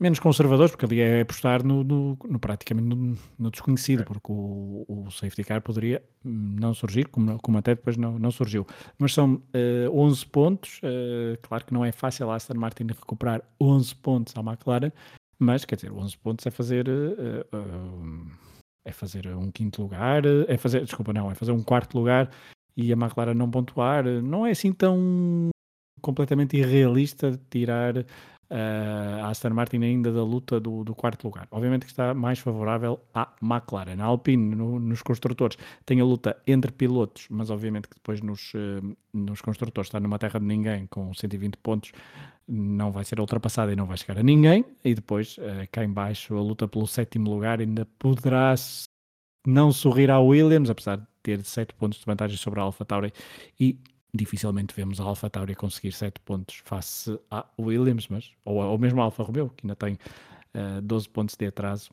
menos 0.00 0.18
conservadores, 0.20 0.70
porque 0.70 0.84
ali 0.84 1.00
é 1.00 1.20
apostar 1.20 1.64
no, 1.64 1.82
no, 1.82 2.18
no 2.24 2.38
praticamente 2.38 2.88
no, 2.88 3.18
no, 3.38 3.50
desconhecido, 3.50 4.04
porque 4.04 4.30
o, 4.30 4.84
o, 4.86 5.10
safety 5.10 5.42
car 5.42 5.60
poderia 5.60 6.02
não 6.24 6.72
surgir, 6.72 7.08
como, 7.08 7.38
como 7.40 7.58
até 7.58 7.74
depois 7.74 7.96
não, 7.96 8.18
não 8.18 8.30
surgiu. 8.30 8.66
Mas 8.98 9.12
são 9.12 9.34
uh, 9.34 9.42
eh, 9.52 9.88
11 9.90 10.26
pontos, 10.26 10.80
uh, 10.84 11.36
claro 11.42 11.64
que 11.64 11.74
não 11.74 11.84
é 11.84 11.90
fácil 11.90 12.30
a 12.30 12.36
Aston 12.36 12.54
Martin 12.54 12.86
recuperar 12.86 13.42
11 13.60 13.94
pontos 13.96 14.34
à 14.36 14.40
McLaren, 14.40 14.92
mas 15.38 15.64
quer 15.64 15.76
dizer, 15.76 15.92
11 15.92 16.18
pontos 16.18 16.46
é 16.46 16.50
fazer. 16.50 16.88
Uh, 16.88 18.48
é 18.84 18.92
fazer 18.92 19.26
um 19.36 19.50
quinto 19.50 19.82
lugar, 19.82 20.22
é 20.24 20.56
fazer, 20.56 20.82
desculpa, 20.82 21.12
não, 21.12 21.30
é 21.30 21.34
fazer 21.34 21.52
um 21.52 21.62
quarto 21.62 21.98
lugar 21.98 22.30
e 22.74 22.90
a 22.90 22.96
McLaren 22.96 23.34
não 23.34 23.50
pontuar, 23.50 24.02
não 24.22 24.46
é 24.46 24.52
assim 24.52 24.72
tão 24.72 25.50
completamente 26.00 26.56
irrealista 26.56 27.38
tirar 27.50 28.06
uh, 28.50 29.24
a 29.24 29.28
Aston 29.28 29.50
Martin 29.50 29.82
ainda 29.82 30.12
da 30.12 30.22
luta 30.22 30.58
do, 30.58 30.84
do, 30.84 30.94
quarto 30.94 31.24
lugar. 31.24 31.46
Obviamente 31.50 31.84
que 31.84 31.90
está 31.90 32.14
mais 32.14 32.38
favorável 32.38 33.00
à 33.14 33.32
McLaren. 33.42 34.00
A 34.00 34.04
Alpine, 34.04 34.54
no, 34.54 34.78
nos 34.78 35.02
construtores, 35.02 35.56
tem 35.84 36.00
a 36.00 36.04
luta 36.04 36.36
entre 36.46 36.72
pilotos, 36.72 37.26
mas 37.30 37.50
obviamente 37.50 37.88
que 37.88 37.94
depois 37.94 38.20
nos, 38.20 38.52
uh, 38.54 38.96
nos 39.12 39.40
construtores 39.40 39.88
está 39.88 40.00
numa 40.00 40.18
terra 40.18 40.40
de 40.40 40.46
ninguém 40.46 40.86
com 40.86 41.12
120 41.12 41.56
pontos, 41.58 41.92
não 42.46 42.90
vai 42.90 43.04
ser 43.04 43.20
ultrapassada 43.20 43.72
e 43.72 43.76
não 43.76 43.86
vai 43.86 43.96
chegar 43.96 44.18
a 44.18 44.22
ninguém. 44.22 44.64
E 44.84 44.94
depois, 44.94 45.36
uh, 45.38 45.68
cá 45.70 45.84
em 45.84 45.90
baixo, 45.90 46.36
a 46.36 46.40
luta 46.40 46.66
pelo 46.66 46.86
sétimo 46.86 47.30
lugar 47.30 47.60
ainda 47.60 47.86
poderá 47.98 48.54
não 49.46 49.72
sorrir 49.72 50.10
à 50.10 50.20
Williams, 50.20 50.70
apesar 50.70 50.96
de 50.96 51.06
ter 51.22 51.42
7 51.44 51.74
pontos 51.74 51.98
de 51.98 52.06
vantagem 52.06 52.36
sobre 52.36 52.60
a 52.60 52.62
Alpha 52.62 52.84
Tauri 52.84 53.12
e 53.58 53.78
dificilmente 54.18 54.74
vemos 54.74 55.00
a 55.00 55.04
Alpha 55.04 55.30
Tauri 55.30 55.54
conseguir 55.54 55.92
7 55.92 56.20
pontos 56.20 56.56
face 56.64 57.18
a 57.30 57.46
Williams, 57.58 58.08
mas, 58.08 58.32
ou, 58.44 58.56
ou 58.56 58.78
mesmo 58.78 59.00
a 59.00 59.04
Alfa 59.04 59.22
Romeo, 59.22 59.50
que 59.56 59.64
ainda 59.64 59.76
tem 59.76 59.94
uh, 59.94 59.98
eh, 60.78 60.80
12 60.82 61.08
pontos 61.08 61.36
de 61.36 61.46
atraso 61.46 61.90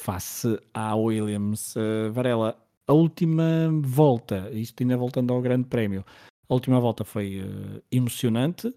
face 0.00 0.58
à 0.72 0.94
Williams. 0.96 1.76
Uh, 1.76 2.10
Varela, 2.12 2.56
a 2.86 2.92
última 2.92 3.70
volta, 3.82 4.50
isto 4.52 4.82
ainda 4.82 4.96
voltando 4.96 5.32
ao 5.32 5.42
Grande 5.42 5.68
Prémio, 5.68 6.04
a 6.48 6.54
última 6.54 6.80
volta 6.80 7.04
foi 7.04 7.42
uh, 7.42 7.82
emocionante. 7.92 8.74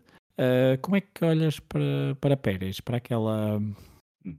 Como 0.82 0.96
é 0.96 1.02
que 1.02 1.26
olhas 1.26 1.60
para, 1.60 2.16
para 2.22 2.38
Pérez, 2.38 2.80
para 2.80 2.96
aquela. 2.96 3.58
Hum. 3.58 3.76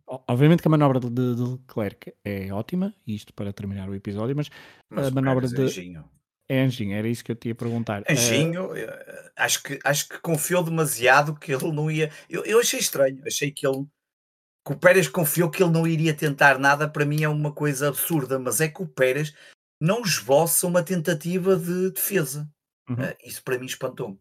Obviamente 0.07 0.63
que 0.63 0.69
a 0.69 0.71
manobra 0.71 0.99
de, 0.99 1.11
de 1.11 1.43
Leclerc 1.43 2.15
é 2.25 2.51
ótima, 2.51 2.95
isto 3.07 3.35
para 3.35 3.53
terminar 3.53 3.87
o 3.87 3.95
episódio, 3.95 4.35
mas, 4.35 4.51
mas 4.89 5.09
a 5.09 5.11
manobra 5.11 5.47
de. 5.47 5.63
É 5.63 6.20
Anjinho, 6.51 6.97
era 6.97 7.09
isso 7.09 7.25
que 7.25 7.31
eu 7.31 7.37
te 7.37 7.49
ia 7.49 7.55
perguntar. 7.55 8.03
Anjinho, 8.09 8.73
uh... 8.73 9.31
acho, 9.37 9.63
que, 9.63 9.79
acho 9.85 10.09
que 10.09 10.19
confiou 10.19 10.63
demasiado 10.63 11.35
que 11.35 11.53
ele 11.53 11.71
não 11.71 11.91
ia. 11.91 12.11
Eu, 12.29 12.45
eu 12.45 12.59
achei 12.59 12.81
estranho, 12.81 13.23
achei 13.27 13.51
que 13.51 13.67
ele. 13.67 13.87
Que 14.67 14.73
o 14.73 14.79
Pérez 14.79 15.09
confiou 15.09 15.51
que 15.51 15.63
ele 15.63 15.73
não 15.73 15.87
iria 15.87 16.13
tentar 16.13 16.59
nada, 16.59 16.89
para 16.89 17.07
mim 17.07 17.23
é 17.23 17.29
uma 17.29 17.53
coisa 17.53 17.89
absurda, 17.89 18.39
mas 18.39 18.61
é 18.61 18.69
que 18.69 18.83
o 18.83 18.87
Pérez 18.87 19.35
não 19.81 20.03
esboça 20.03 20.67
uma 20.67 20.83
tentativa 20.83 21.57
de 21.57 21.91
defesa. 21.93 22.51
Uhum. 22.89 22.97
Uh, 22.97 23.17
isso 23.25 23.43
para 23.43 23.59
mim 23.59 23.67
espantou-me. 23.67 24.19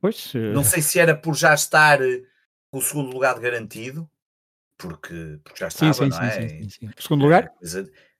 Pois, 0.00 0.32
uh... 0.34 0.54
Não 0.54 0.64
sei 0.64 0.80
se 0.80 0.98
era 0.98 1.14
por 1.14 1.36
já 1.36 1.52
estar 1.52 1.98
com 2.70 2.78
o 2.78 2.82
segundo 2.82 3.12
lugar 3.12 3.38
garantido, 3.38 4.08
porque, 4.78 5.40
porque 5.42 5.58
já 5.58 5.68
estava, 5.68 5.92
sim, 5.92 6.04
sim, 6.04 6.08
não 6.08 6.22
é? 6.22 6.30
Sim, 6.30 6.48
sim, 6.48 6.68
sim. 6.70 6.90
Segundo 6.96 7.22
lugar? 7.22 7.52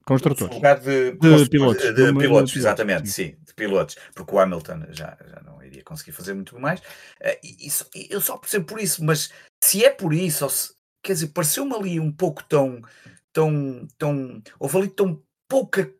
Construtores. 0.05 0.55
lugar 0.55 0.79
de, 0.79 1.11
de 1.11 1.49
pilotos. 1.49 1.83
De, 1.83 1.93
de, 1.93 2.11
de 2.11 2.17
pilotos, 2.17 2.55
exatamente, 2.55 3.09
sim. 3.09 3.31
sim. 3.31 3.37
de 3.45 3.53
pilotos. 3.53 3.95
Porque 4.15 4.33
o 4.33 4.39
Hamilton 4.39 4.85
já, 4.89 5.17
já 5.25 5.41
não 5.45 5.63
iria 5.63 5.83
conseguir 5.83 6.11
fazer 6.11 6.33
muito 6.33 6.59
mais. 6.59 6.79
Uh, 6.79 7.37
e, 7.43 7.67
e, 7.95 8.07
eu 8.09 8.19
só 8.19 8.37
percebo 8.37 8.65
por 8.65 8.79
isso, 8.79 9.03
mas 9.03 9.29
se 9.63 9.85
é 9.85 9.89
por 9.89 10.13
isso, 10.13 10.45
ou 10.45 10.49
se, 10.49 10.73
quer 11.03 11.13
dizer, 11.13 11.27
pareceu-me 11.27 11.75
ali 11.75 11.99
um 11.99 12.11
pouco 12.11 12.43
tão, 12.43 12.81
tão, 13.31 13.87
tão, 13.97 14.41
houve 14.59 14.77
ali 14.77 14.87
tão 14.89 15.21
pouca 15.47 15.93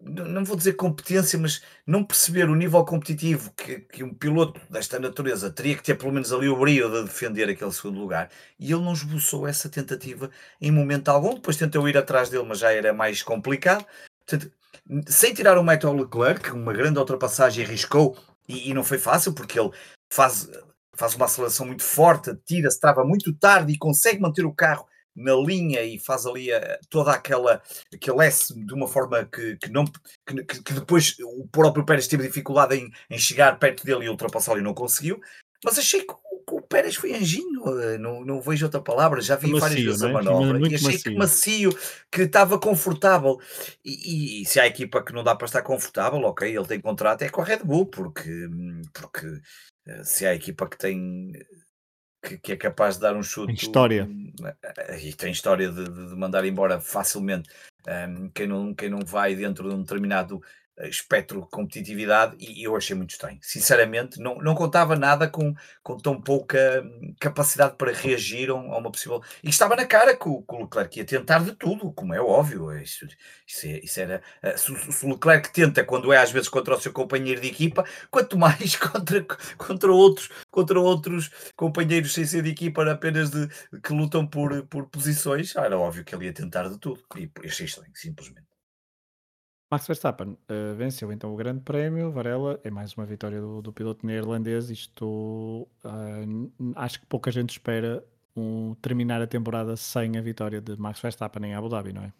não 0.00 0.44
vou 0.44 0.56
dizer 0.56 0.74
competência, 0.74 1.38
mas 1.38 1.60
não 1.86 2.04
perceber 2.04 2.48
o 2.48 2.54
nível 2.54 2.84
competitivo 2.84 3.52
que, 3.56 3.80
que, 3.80 4.04
um 4.04 4.14
piloto 4.14 4.60
desta 4.70 4.98
natureza 4.98 5.50
teria 5.50 5.76
que 5.76 5.82
ter 5.82 5.96
pelo 5.96 6.12
menos 6.12 6.32
ali 6.32 6.48
o 6.48 6.56
brilho 6.56 6.90
de 6.90 7.04
defender 7.04 7.48
aquele 7.48 7.72
segundo 7.72 7.98
lugar, 7.98 8.30
e 8.58 8.72
ele 8.72 8.82
não 8.82 8.92
esboçou 8.92 9.46
essa 9.46 9.68
tentativa 9.68 10.30
em 10.60 10.70
momento 10.70 11.08
algum. 11.08 11.34
Depois 11.34 11.56
tentou 11.56 11.88
ir 11.88 11.96
atrás 11.98 12.28
dele, 12.30 12.44
mas 12.46 12.60
já 12.60 12.72
era 12.72 12.92
mais 12.92 13.22
complicado. 13.22 13.84
Portanto, 14.24 14.52
sem 15.08 15.34
tirar 15.34 15.58
o 15.58 15.64
Metal 15.64 15.94
Leclerc, 15.94 16.50
uma 16.52 16.72
grande 16.72 16.98
ultrapassagem 16.98 17.64
arriscou, 17.64 18.16
e, 18.48 18.70
e 18.70 18.74
não 18.74 18.84
foi 18.84 18.98
fácil, 18.98 19.32
porque 19.32 19.58
ele 19.58 19.70
faz, 20.10 20.48
faz 20.94 21.14
uma 21.14 21.26
aceleração 21.26 21.66
muito 21.66 21.82
forte, 21.82 22.34
tira-se, 22.46 22.80
trava 22.80 23.04
muito 23.04 23.32
tarde 23.34 23.72
e 23.72 23.78
consegue 23.78 24.20
manter 24.20 24.44
o 24.44 24.54
carro 24.54 24.86
na 25.18 25.34
linha 25.34 25.82
e 25.82 25.98
faz 25.98 26.26
ali 26.26 26.52
a, 26.52 26.78
toda 26.88 27.12
aquela 27.12 27.60
aquele 27.92 28.24
S 28.24 28.54
de 28.54 28.72
uma 28.72 28.86
forma 28.86 29.24
que, 29.24 29.56
que 29.56 29.70
não 29.70 29.84
que, 29.84 30.44
que, 30.44 30.72
depois 30.72 31.16
o 31.20 31.46
próprio 31.48 31.84
Pérez 31.84 32.06
teve 32.06 32.26
dificuldade 32.26 32.76
em, 32.76 32.90
em 33.10 33.18
chegar 33.18 33.58
perto 33.58 33.84
dele 33.84 34.04
e 34.04 34.08
ultrapassá-lo 34.08 34.58
e 34.58 34.62
não 34.62 34.74
conseguiu. 34.74 35.20
Mas 35.64 35.76
achei 35.78 36.02
que 36.02 36.14
o, 36.52 36.62
Pérez 36.62 36.94
foi 36.94 37.14
anjinho, 37.14 37.62
eh, 37.80 37.98
não, 37.98 38.24
não 38.24 38.40
vejo 38.40 38.64
outra 38.66 38.80
palavra, 38.80 39.20
já 39.20 39.36
vi 39.36 39.48
macio, 39.48 39.60
várias 39.60 39.84
vezes 39.84 40.02
a 40.02 40.08
é? 40.08 40.12
manobra 40.12 40.58
e 40.68 40.74
achei 40.74 40.92
macio. 40.92 41.02
que 41.02 41.18
macio, 41.18 41.78
que 42.10 42.22
estava 42.22 42.58
confortável. 42.58 43.38
E, 43.84 44.42
e, 44.42 44.46
se 44.46 44.60
há 44.60 44.66
equipa 44.66 45.02
que 45.02 45.12
não 45.12 45.24
dá 45.24 45.34
para 45.34 45.46
estar 45.46 45.62
confortável, 45.62 46.20
ok, 46.20 46.48
ele 46.48 46.66
tem 46.66 46.80
contrato, 46.80 47.22
é 47.22 47.28
com 47.28 47.42
a 47.42 47.44
Red 47.44 47.64
Bull, 47.64 47.86
porque, 47.86 48.30
porque 48.92 49.26
eh, 49.88 50.04
se 50.04 50.26
há 50.26 50.34
equipa 50.34 50.68
que 50.68 50.78
tem 50.78 51.32
que, 52.22 52.38
que, 52.38 52.52
é 52.52 52.56
capaz 52.56 52.96
de 52.96 53.02
dar 53.02 53.16
um 53.16 53.22
chute. 53.22 53.46
Tem 53.46 53.54
história. 53.54 54.08
Eh, 54.62 55.08
e 55.08 55.12
tem 55.12 55.32
história 55.32 55.70
de, 55.70 55.84
de 55.84 56.16
mandar 56.16 56.44
embora 56.44 56.80
facilmente 56.80 57.48
um, 57.86 58.28
quem, 58.30 58.46
não, 58.46 58.74
quem 58.74 58.88
não 58.88 59.00
vai 59.04 59.34
dentro 59.34 59.68
de 59.68 59.74
um 59.74 59.82
determinado 59.82 60.42
espectro 60.82 61.42
de 61.42 61.48
competitividade 61.48 62.36
e 62.38 62.62
eu 62.62 62.76
achei 62.76 62.94
muito 62.94 63.10
estranho. 63.10 63.38
Sinceramente, 63.42 64.20
não, 64.20 64.38
não 64.38 64.54
contava 64.54 64.94
nada 64.96 65.28
com, 65.28 65.54
com 65.82 65.96
tão 65.96 66.20
pouca 66.20 66.82
hum, 66.84 67.14
capacidade 67.20 67.76
para 67.76 67.92
reagir 67.92 68.50
a 68.50 68.54
uma 68.54 68.90
possível. 68.90 69.22
E 69.42 69.48
estava 69.48 69.74
na 69.74 69.86
cara 69.86 70.16
que 70.16 70.28
o, 70.28 70.42
que 70.42 70.54
o 70.54 70.62
Leclerc 70.62 70.98
ia 70.98 71.04
tentar 71.04 71.40
de 71.40 71.52
tudo, 71.52 71.92
como 71.92 72.14
é 72.14 72.20
óbvio. 72.20 72.72
Isso, 72.80 73.06
isso, 73.46 73.66
é, 73.66 73.80
isso 73.82 74.00
era. 74.00 74.22
Eh, 74.42 74.56
se, 74.56 74.92
se, 74.92 75.06
o 75.06 75.10
Leclerc 75.10 75.52
tenta 75.52 75.84
quando 75.84 76.12
é 76.12 76.18
às 76.18 76.30
vezes 76.30 76.48
contra 76.48 76.74
o 76.76 76.80
seu 76.80 76.92
companheiro 76.92 77.40
de 77.40 77.48
equipa, 77.48 77.84
quanto 78.10 78.38
mais 78.38 78.76
contra, 78.76 79.24
contra, 79.56 79.92
outros, 79.92 80.30
contra 80.50 80.78
outros 80.80 81.30
companheiros 81.56 82.12
sem 82.14 82.24
ser 82.24 82.42
de 82.42 82.50
equipa, 82.50 82.88
apenas 82.90 83.30
de, 83.30 83.48
que 83.82 83.92
lutam 83.92 84.26
por, 84.26 84.66
por 84.66 84.86
posições, 84.88 85.54
era 85.56 85.78
óbvio 85.78 86.04
que 86.04 86.14
ele 86.14 86.26
ia 86.26 86.32
tentar 86.32 86.68
de 86.68 86.78
tudo. 86.78 87.02
E 87.16 87.30
achei 87.44 87.66
estranho, 87.66 87.92
simplesmente. 87.94 88.57
Max 89.70 89.86
Verstappen 89.86 90.30
uh, 90.30 90.74
venceu 90.76 91.12
então 91.12 91.32
o 91.32 91.36
Grande 91.36 91.60
Prémio. 91.60 92.10
Varela 92.10 92.58
é 92.64 92.70
mais 92.70 92.94
uma 92.94 93.04
vitória 93.04 93.40
do, 93.40 93.60
do 93.60 93.72
piloto 93.72 94.06
neerlandês. 94.06 94.70
Isto 94.70 95.68
uh, 95.84 96.72
acho 96.74 97.00
que 97.00 97.06
pouca 97.06 97.30
gente 97.30 97.50
espera 97.50 98.02
um, 98.34 98.74
terminar 98.80 99.20
a 99.20 99.26
temporada 99.26 99.76
sem 99.76 100.16
a 100.16 100.22
vitória 100.22 100.60
de 100.60 100.76
Max 100.76 101.00
Verstappen 101.00 101.44
em 101.44 101.54
Abu 101.54 101.68
Dhabi, 101.68 101.92
não 101.92 102.02
é? 102.02 102.12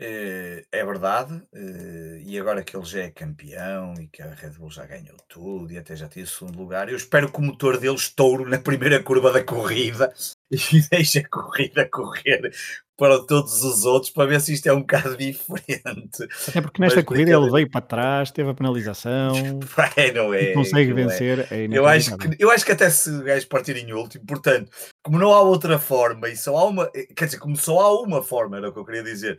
É, 0.00 0.64
é 0.70 0.84
verdade, 0.84 1.42
eh, 1.52 2.22
e 2.24 2.38
agora 2.38 2.62
que 2.62 2.76
ele 2.76 2.84
já 2.84 3.00
é 3.00 3.10
campeão 3.10 3.94
e 3.94 4.06
que 4.06 4.22
a 4.22 4.32
Red 4.32 4.50
Bull 4.50 4.70
já 4.70 4.86
ganhou 4.86 5.16
tudo 5.28 5.72
e 5.72 5.76
até 5.76 5.96
já 5.96 6.06
teve 6.06 6.28
segundo 6.28 6.56
lugar, 6.56 6.88
eu 6.88 6.96
espero 6.96 7.32
que 7.32 7.38
o 7.40 7.42
motor 7.42 7.80
dele 7.80 7.96
estoure 7.96 8.48
na 8.48 8.60
primeira 8.60 9.02
curva 9.02 9.32
da 9.32 9.42
corrida 9.42 10.14
e 10.52 10.88
deixe 10.88 11.18
a 11.18 11.28
corrida 11.28 11.88
correr 11.90 12.52
para 12.98 13.20
todos 13.20 13.62
os 13.62 13.84
outros 13.84 14.10
para 14.10 14.28
ver 14.28 14.40
se 14.40 14.52
isto 14.52 14.66
é 14.66 14.72
um 14.72 14.80
bocado 14.80 15.16
diferente. 15.16 16.24
Até 16.48 16.60
porque 16.60 16.82
nesta 16.82 16.96
Mas 16.96 17.04
corrida 17.04 17.30
ele 17.30 17.48
veio 17.48 17.70
para 17.70 17.80
trás, 17.80 18.32
teve 18.32 18.50
a 18.50 18.54
penalização 18.54 19.34
é, 19.96 20.12
não 20.12 20.34
é, 20.34 20.50
e 20.50 20.54
consegue 20.54 20.92
vencer. 20.92 21.46
É. 21.50 21.64
É 21.64 21.68
eu, 21.70 21.86
acho 21.86 22.16
que, 22.18 22.36
eu 22.40 22.50
acho 22.50 22.66
que 22.66 22.72
até 22.72 22.90
se 22.90 23.08
o 23.08 23.22
gajo 23.22 23.46
partir 23.46 23.76
em 23.76 23.92
último, 23.92 24.26
portanto, 24.26 24.70
como 25.00 25.16
não 25.16 25.32
há 25.32 25.40
outra 25.40 25.78
forma 25.78 26.28
e 26.28 26.36
só 26.36 26.56
há 26.56 26.64
uma, 26.64 26.90
quer 26.90 27.26
dizer, 27.26 27.38
como 27.38 27.56
só 27.56 27.78
há 27.78 28.02
uma 28.02 28.20
forma, 28.20 28.56
era 28.56 28.68
o 28.68 28.72
que 28.72 28.80
eu 28.80 28.84
queria 28.84 29.04
dizer, 29.04 29.38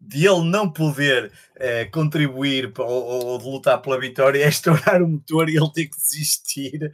de 0.00 0.26
ele 0.26 0.44
não 0.44 0.70
poder 0.70 1.32
eh, 1.56 1.86
contribuir 1.86 2.72
ou, 2.78 2.86
ou, 2.86 3.38
de 3.38 3.44
lutar 3.44 3.82
pela 3.82 3.98
vitória 3.98 4.44
é 4.44 4.48
estourar 4.48 5.02
o 5.02 5.08
motor 5.08 5.48
e 5.48 5.56
ele 5.56 5.72
ter 5.72 5.86
que 5.86 5.96
desistir. 5.96 6.92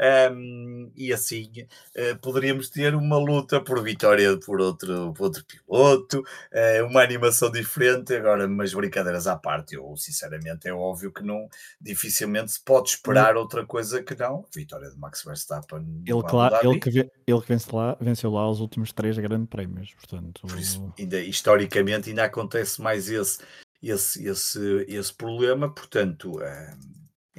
Um, 0.00 0.92
e 0.96 1.12
assim 1.12 1.50
uh, 1.96 2.18
poderíamos 2.20 2.70
ter 2.70 2.94
uma 2.94 3.18
luta 3.18 3.60
por 3.60 3.82
vitória 3.82 4.38
por 4.38 4.60
outro, 4.60 5.12
por 5.12 5.24
outro 5.24 5.44
piloto, 5.44 6.20
uh, 6.20 6.86
uma 6.86 7.02
animação 7.02 7.50
diferente. 7.50 8.14
Agora, 8.14 8.46
mas 8.46 8.72
brincadeiras 8.72 9.26
à 9.26 9.36
parte, 9.36 9.74
eu 9.74 9.96
sinceramente 9.96 10.68
é 10.68 10.72
óbvio 10.72 11.12
que 11.12 11.22
não 11.22 11.48
dificilmente 11.80 12.52
se 12.52 12.60
pode 12.60 12.90
esperar 12.90 13.36
hum. 13.36 13.40
outra 13.40 13.66
coisa 13.66 14.02
que 14.02 14.14
não 14.14 14.44
vitória 14.54 14.88
de 14.90 14.96
Max 14.96 15.24
Verstappen. 15.24 16.02
Ele, 16.06 16.22
claro, 16.22 16.56
ele 16.62 16.78
que, 16.78 16.88
ele 16.88 17.40
que 17.40 17.48
vence 17.48 17.74
lá, 17.74 17.96
venceu 18.00 18.30
lá 18.30 18.48
os 18.48 18.60
últimos 18.60 18.92
três 18.92 19.18
grandes 19.18 19.48
prémios, 19.48 19.94
portanto, 19.94 20.42
por 20.42 20.58
isso, 20.58 20.92
ainda, 20.98 21.20
historicamente 21.20 22.10
ainda 22.10 22.24
acontece 22.24 22.80
mais 22.80 23.08
esse 23.08 23.38
esse, 23.82 24.26
esse, 24.26 24.84
esse 24.88 25.14
problema, 25.14 25.72
portanto, 25.72 26.40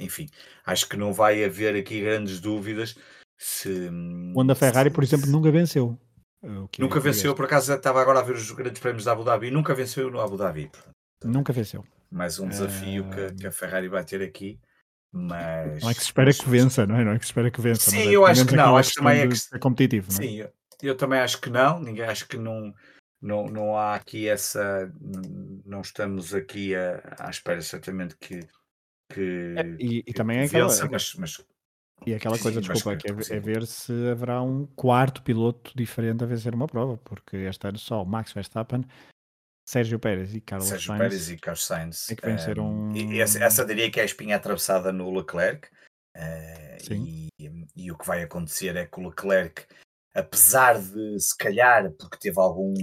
enfim, 0.00 0.28
acho 0.64 0.88
que 0.88 0.96
não 0.96 1.12
vai 1.12 1.44
haver 1.44 1.76
aqui 1.76 2.00
grandes 2.00 2.40
dúvidas 2.40 2.96
se. 3.38 3.90
Quando 4.34 4.50
a 4.50 4.54
Ferrari, 4.54 4.90
se, 4.90 4.94
por 4.94 5.04
exemplo, 5.04 5.26
se... 5.26 5.32
nunca 5.32 5.50
venceu. 5.50 5.98
Eh, 6.42 6.48
nunca 6.78 6.98
é 6.98 7.02
venceu, 7.02 7.34
por 7.34 7.44
acaso 7.46 7.72
estava 7.72 8.00
agora 8.00 8.20
a 8.20 8.22
ver 8.22 8.34
os 8.34 8.50
grandes 8.50 8.80
prémios 8.80 9.04
da 9.04 9.12
Abu 9.12 9.24
Dhabi, 9.24 9.50
nunca 9.50 9.74
venceu 9.74 10.10
no 10.10 10.20
Abu 10.20 10.36
Dhabi. 10.36 10.70
Nunca 11.24 11.52
venceu. 11.52 11.84
Mais 12.10 12.38
um 12.38 12.48
desafio 12.48 13.04
uh... 13.04 13.10
que, 13.10 13.34
que, 13.34 13.46
a 13.46 13.52
Ferrari 13.52 13.88
vai 13.88 14.04
ter 14.04 14.22
aqui. 14.22 14.58
Mas... 15.12 15.82
Não 15.82 15.90
é 15.90 15.94
que 15.94 16.00
se 16.00 16.06
espera 16.06 16.32
que 16.32 16.48
vença, 16.48 16.86
não 16.86 16.96
é? 16.96 17.04
Não 17.04 17.12
é 17.12 17.18
que 17.18 17.24
se 17.24 17.30
espera 17.30 17.50
que 17.50 17.60
vença. 17.60 17.90
Sim, 17.90 18.08
é, 18.08 18.12
eu 18.12 18.24
acho 18.26 18.46
que 18.46 18.54
não. 18.54 18.76
Acho 18.76 18.90
que 18.90 18.96
também 18.96 19.20
é, 19.20 19.28
que... 19.28 19.36
é 19.52 19.58
competitivo. 19.58 20.08
É? 20.08 20.14
Sim, 20.14 20.36
eu, 20.36 20.52
eu, 20.82 20.96
também 20.96 21.18
acho 21.18 21.40
que 21.40 21.50
não. 21.50 21.80
Ninguém 21.80 22.04
acho 22.04 22.28
que 22.28 22.36
não, 22.36 22.72
não, 23.20 23.46
não 23.46 23.76
há 23.76 23.94
aqui 23.94 24.28
essa. 24.28 24.92
Não 25.64 25.80
estamos 25.80 26.32
aqui 26.32 26.74
a, 26.74 27.16
à 27.18 27.30
espera, 27.30 27.60
certamente, 27.60 28.16
que, 28.18 28.40
que, 29.12 29.54
é, 29.56 29.62
e, 29.78 30.04
e 30.06 30.12
também 30.12 30.38
é 30.38 30.44
aquela, 30.44 30.68
mas, 30.90 31.14
mas, 31.14 31.44
e 32.06 32.14
aquela 32.14 32.38
coisa, 32.38 32.62
sim, 32.62 32.72
desculpa, 32.72 32.96
que, 32.96 33.08
é, 33.08 33.36
é, 33.36 33.40
ver 33.40 33.66
se 33.66 33.92
haverá 34.08 34.40
um 34.42 34.66
quarto 34.66 35.22
piloto 35.22 35.72
diferente 35.76 36.24
a 36.24 36.26
vencer 36.26 36.54
uma 36.54 36.66
prova, 36.66 36.96
porque 36.98 37.36
este 37.36 37.66
ano 37.66 37.78
só 37.78 38.04
Max 38.04 38.32
Verstappen, 38.32 38.84
Sérgio 39.68 39.98
Pérez 39.98 40.34
e 40.34 40.40
Carlos 40.40 40.68
Sérgio 40.68 40.86
Sainz 40.88 41.00
Pérez 41.00 41.30
e 41.30 41.36
Carlos 41.36 41.66
Sainz 41.66 42.10
é 42.10 42.16
que 42.16 42.26
venceram. 42.26 42.72
Um... 42.72 42.96
E 42.96 43.20
essa, 43.20 43.38
essa, 43.42 43.64
diria 43.64 43.90
que 43.90 44.00
é 44.00 44.02
a 44.02 44.06
espinha 44.06 44.36
atravessada 44.36 44.92
no 44.92 45.12
Leclerc. 45.12 45.68
Uh, 46.16 46.92
e, 46.92 47.28
e, 47.76 47.92
o 47.92 47.96
que 47.96 48.06
vai 48.06 48.22
acontecer 48.22 48.74
é 48.74 48.84
que 48.84 48.98
o 48.98 49.08
Leclerc, 49.08 49.64
apesar 50.12 50.80
de 50.80 51.20
se 51.20 51.36
calhar, 51.36 51.92
porque 51.92 52.18
teve 52.18 52.40
algum. 52.40 52.74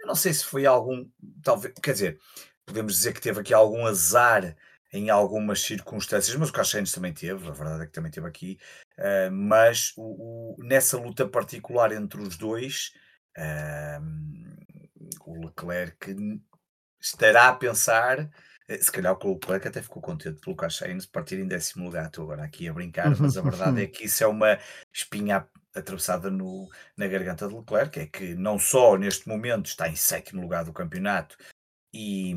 Eu 0.00 0.06
não 0.06 0.14
sei 0.14 0.32
se 0.32 0.44
foi 0.44 0.64
algum. 0.64 1.06
Talvez, 1.42 1.74
quer 1.82 1.92
dizer, 1.92 2.18
podemos 2.64 2.94
dizer 2.94 3.12
que 3.12 3.20
teve 3.20 3.40
aqui 3.40 3.52
algum 3.52 3.84
azar 3.84 4.56
em 4.92 5.08
algumas 5.08 5.62
circunstâncias, 5.62 6.36
mas 6.36 6.50
o 6.50 6.52
Carlos 6.52 6.92
também 6.92 7.12
teve, 7.12 7.48
a 7.48 7.52
verdade 7.52 7.82
é 7.82 7.86
que 7.86 7.92
também 7.92 8.10
teve 8.10 8.26
aqui, 8.26 8.58
uh, 8.98 9.32
mas 9.32 9.92
o, 9.96 10.56
o, 10.60 10.64
nessa 10.64 10.98
luta 10.98 11.26
particular 11.26 11.92
entre 11.92 12.20
os 12.20 12.36
dois, 12.36 12.92
uh, 13.38 14.02
o 15.24 15.46
Leclerc 15.46 16.14
estará 17.00 17.48
a 17.48 17.54
pensar, 17.54 18.30
eh, 18.68 18.78
se 18.78 18.92
calhar 18.92 19.16
o 19.20 19.32
Leclerc 19.32 19.66
até 19.66 19.82
ficou 19.82 20.02
contente 20.02 20.40
pelo 20.40 20.70
Sainz 20.70 21.06
partir 21.06 21.38
em 21.38 21.48
décimo 21.48 21.84
lugar, 21.84 22.06
estou 22.06 22.24
agora 22.24 22.44
aqui 22.44 22.68
a 22.68 22.72
brincar, 22.72 23.18
mas 23.18 23.36
a 23.36 23.42
verdade 23.42 23.82
é 23.82 23.86
que 23.86 24.04
isso 24.04 24.22
é 24.22 24.26
uma 24.26 24.58
espinha 24.92 25.46
atravessada 25.74 26.30
no, 26.30 26.68
na 26.96 27.06
garganta 27.08 27.48
de 27.48 27.54
Leclerc, 27.54 27.98
é 27.98 28.06
que 28.06 28.34
não 28.34 28.58
só 28.58 28.96
neste 28.96 29.26
momento 29.26 29.66
está 29.66 29.88
em 29.88 29.96
sétimo 29.96 30.42
lugar 30.42 30.64
do 30.64 30.72
campeonato, 30.72 31.36
e, 31.94 32.32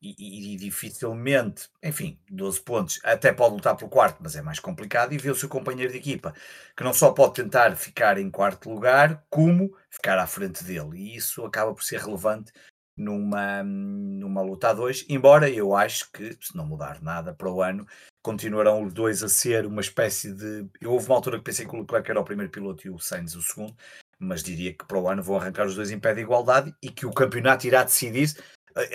e, 0.00 0.54
e, 0.54 0.56
dificilmente, 0.56 1.68
enfim, 1.82 2.18
12 2.30 2.60
pontos, 2.60 3.00
até 3.02 3.32
pode 3.32 3.54
lutar 3.56 3.76
pelo 3.76 3.90
quarto, 3.90 4.18
mas 4.22 4.36
é 4.36 4.42
mais 4.42 4.60
complicado. 4.60 5.12
E 5.12 5.18
vê 5.18 5.30
o 5.30 5.34
seu 5.34 5.48
companheiro 5.48 5.92
de 5.92 5.98
equipa, 5.98 6.32
que 6.76 6.84
não 6.84 6.94
só 6.94 7.10
pode 7.10 7.34
tentar 7.34 7.74
ficar 7.76 8.18
em 8.18 8.30
quarto 8.30 8.70
lugar, 8.70 9.24
como 9.28 9.76
ficar 9.90 10.18
à 10.18 10.26
frente 10.26 10.62
dele. 10.62 10.96
E 10.96 11.16
isso 11.16 11.44
acaba 11.44 11.74
por 11.74 11.82
ser 11.82 12.00
relevante 12.00 12.52
numa, 12.96 13.64
numa 13.64 14.42
luta 14.42 14.70
a 14.70 14.72
dois. 14.72 15.04
Embora 15.08 15.50
eu 15.50 15.74
acho 15.74 16.10
que, 16.12 16.36
se 16.40 16.56
não 16.56 16.64
mudar 16.64 17.02
nada 17.02 17.34
para 17.34 17.50
o 17.50 17.60
ano, 17.60 17.86
continuarão 18.22 18.84
os 18.84 18.92
dois 18.92 19.22
a 19.22 19.28
ser 19.28 19.66
uma 19.66 19.80
espécie 19.80 20.32
de. 20.32 20.68
Eu 20.80 20.92
houve 20.92 21.06
uma 21.06 21.16
altura 21.16 21.38
que 21.38 21.44
pensei 21.44 21.66
que 21.66 21.74
o 21.74 21.80
Leclerc 21.80 22.10
era 22.10 22.20
o 22.20 22.24
primeiro 22.24 22.52
piloto 22.52 22.86
e 22.86 22.90
o 22.90 22.98
Sainz 22.98 23.34
o 23.34 23.42
segundo. 23.42 23.76
Mas 24.18 24.42
diria 24.42 24.72
que 24.72 24.86
para 24.86 24.98
o 24.98 25.08
ano 25.08 25.22
vão 25.22 25.36
arrancar 25.36 25.66
os 25.66 25.74
dois 25.74 25.90
em 25.90 25.98
pé 25.98 26.14
de 26.14 26.20
igualdade 26.20 26.72
e 26.80 26.88
que 26.88 27.04
o 27.04 27.10
campeonato 27.10 27.66
irá 27.66 27.82
decidir 27.82 28.32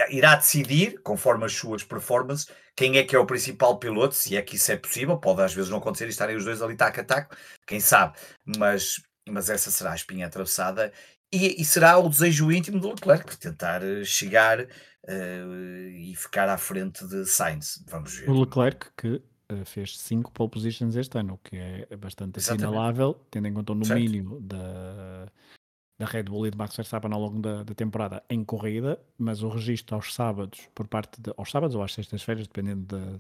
irá 0.09 0.35
decidir, 0.35 1.01
conforme 1.01 1.45
as 1.45 1.53
suas 1.53 1.83
performances, 1.83 2.47
quem 2.75 2.97
é 2.97 3.03
que 3.03 3.15
é 3.15 3.19
o 3.19 3.25
principal 3.25 3.77
piloto, 3.77 4.15
se 4.15 4.35
é 4.35 4.41
que 4.41 4.55
isso 4.55 4.71
é 4.71 4.77
possível, 4.77 5.17
pode 5.17 5.41
às 5.41 5.53
vezes 5.53 5.69
não 5.69 5.77
acontecer 5.77 6.05
e 6.05 6.09
estarem 6.09 6.35
os 6.35 6.45
dois 6.45 6.61
ali 6.61 6.75
taco 6.75 6.99
a 6.99 7.03
taco, 7.03 7.35
quem 7.65 7.79
sabe, 7.79 8.17
mas, 8.57 9.01
mas 9.27 9.49
essa 9.49 9.71
será 9.71 9.91
a 9.91 9.95
espinha 9.95 10.27
atravessada 10.27 10.91
e, 11.31 11.61
e 11.61 11.65
será 11.65 11.97
o 11.97 12.09
desejo 12.09 12.51
íntimo 12.51 12.79
do 12.79 12.89
Leclerc, 12.89 13.37
tentar 13.37 13.83
eh, 13.83 14.03
chegar 14.03 14.61
uh, 14.61 15.89
e 15.93 16.15
ficar 16.15 16.49
à 16.49 16.57
frente 16.57 17.07
de 17.07 17.25
Sainz, 17.25 17.83
vamos 17.87 18.15
ver. 18.15 18.29
O 18.29 18.39
Leclerc 18.39 18.87
que 18.97 19.21
fez 19.65 19.97
5 19.97 20.31
pole 20.31 20.49
positions 20.49 20.95
este 20.95 21.17
ano, 21.17 21.33
o 21.33 21.37
que 21.37 21.57
é 21.57 21.95
bastante 21.97 22.37
assinalável, 22.39 23.19
tendo 23.31 23.47
em 23.47 23.53
conta 23.53 23.73
o 23.73 23.75
mínimo 23.75 24.39
da 24.41 25.27
da 25.99 26.05
Red 26.05 26.23
Bull 26.23 26.47
e 26.47 26.51
de 26.51 26.57
Max 26.57 26.75
Verstappen 26.77 27.12
ao 27.12 27.19
longo 27.19 27.39
da, 27.39 27.62
da, 27.63 27.75
temporada 27.75 28.23
em 28.29 28.43
corrida, 28.43 28.97
mas 29.17 29.43
o 29.43 29.49
registro 29.49 29.95
aos 29.95 30.13
sábados, 30.13 30.62
por 30.73 30.88
parte 30.88 31.21
de, 31.21 31.31
aos 31.35 31.51
sábados 31.51 31.75
ou 31.75 31.83
às 31.83 31.93
sextas-feiras, 31.93 32.47
dependendo, 32.47 32.95
de, 32.95 33.19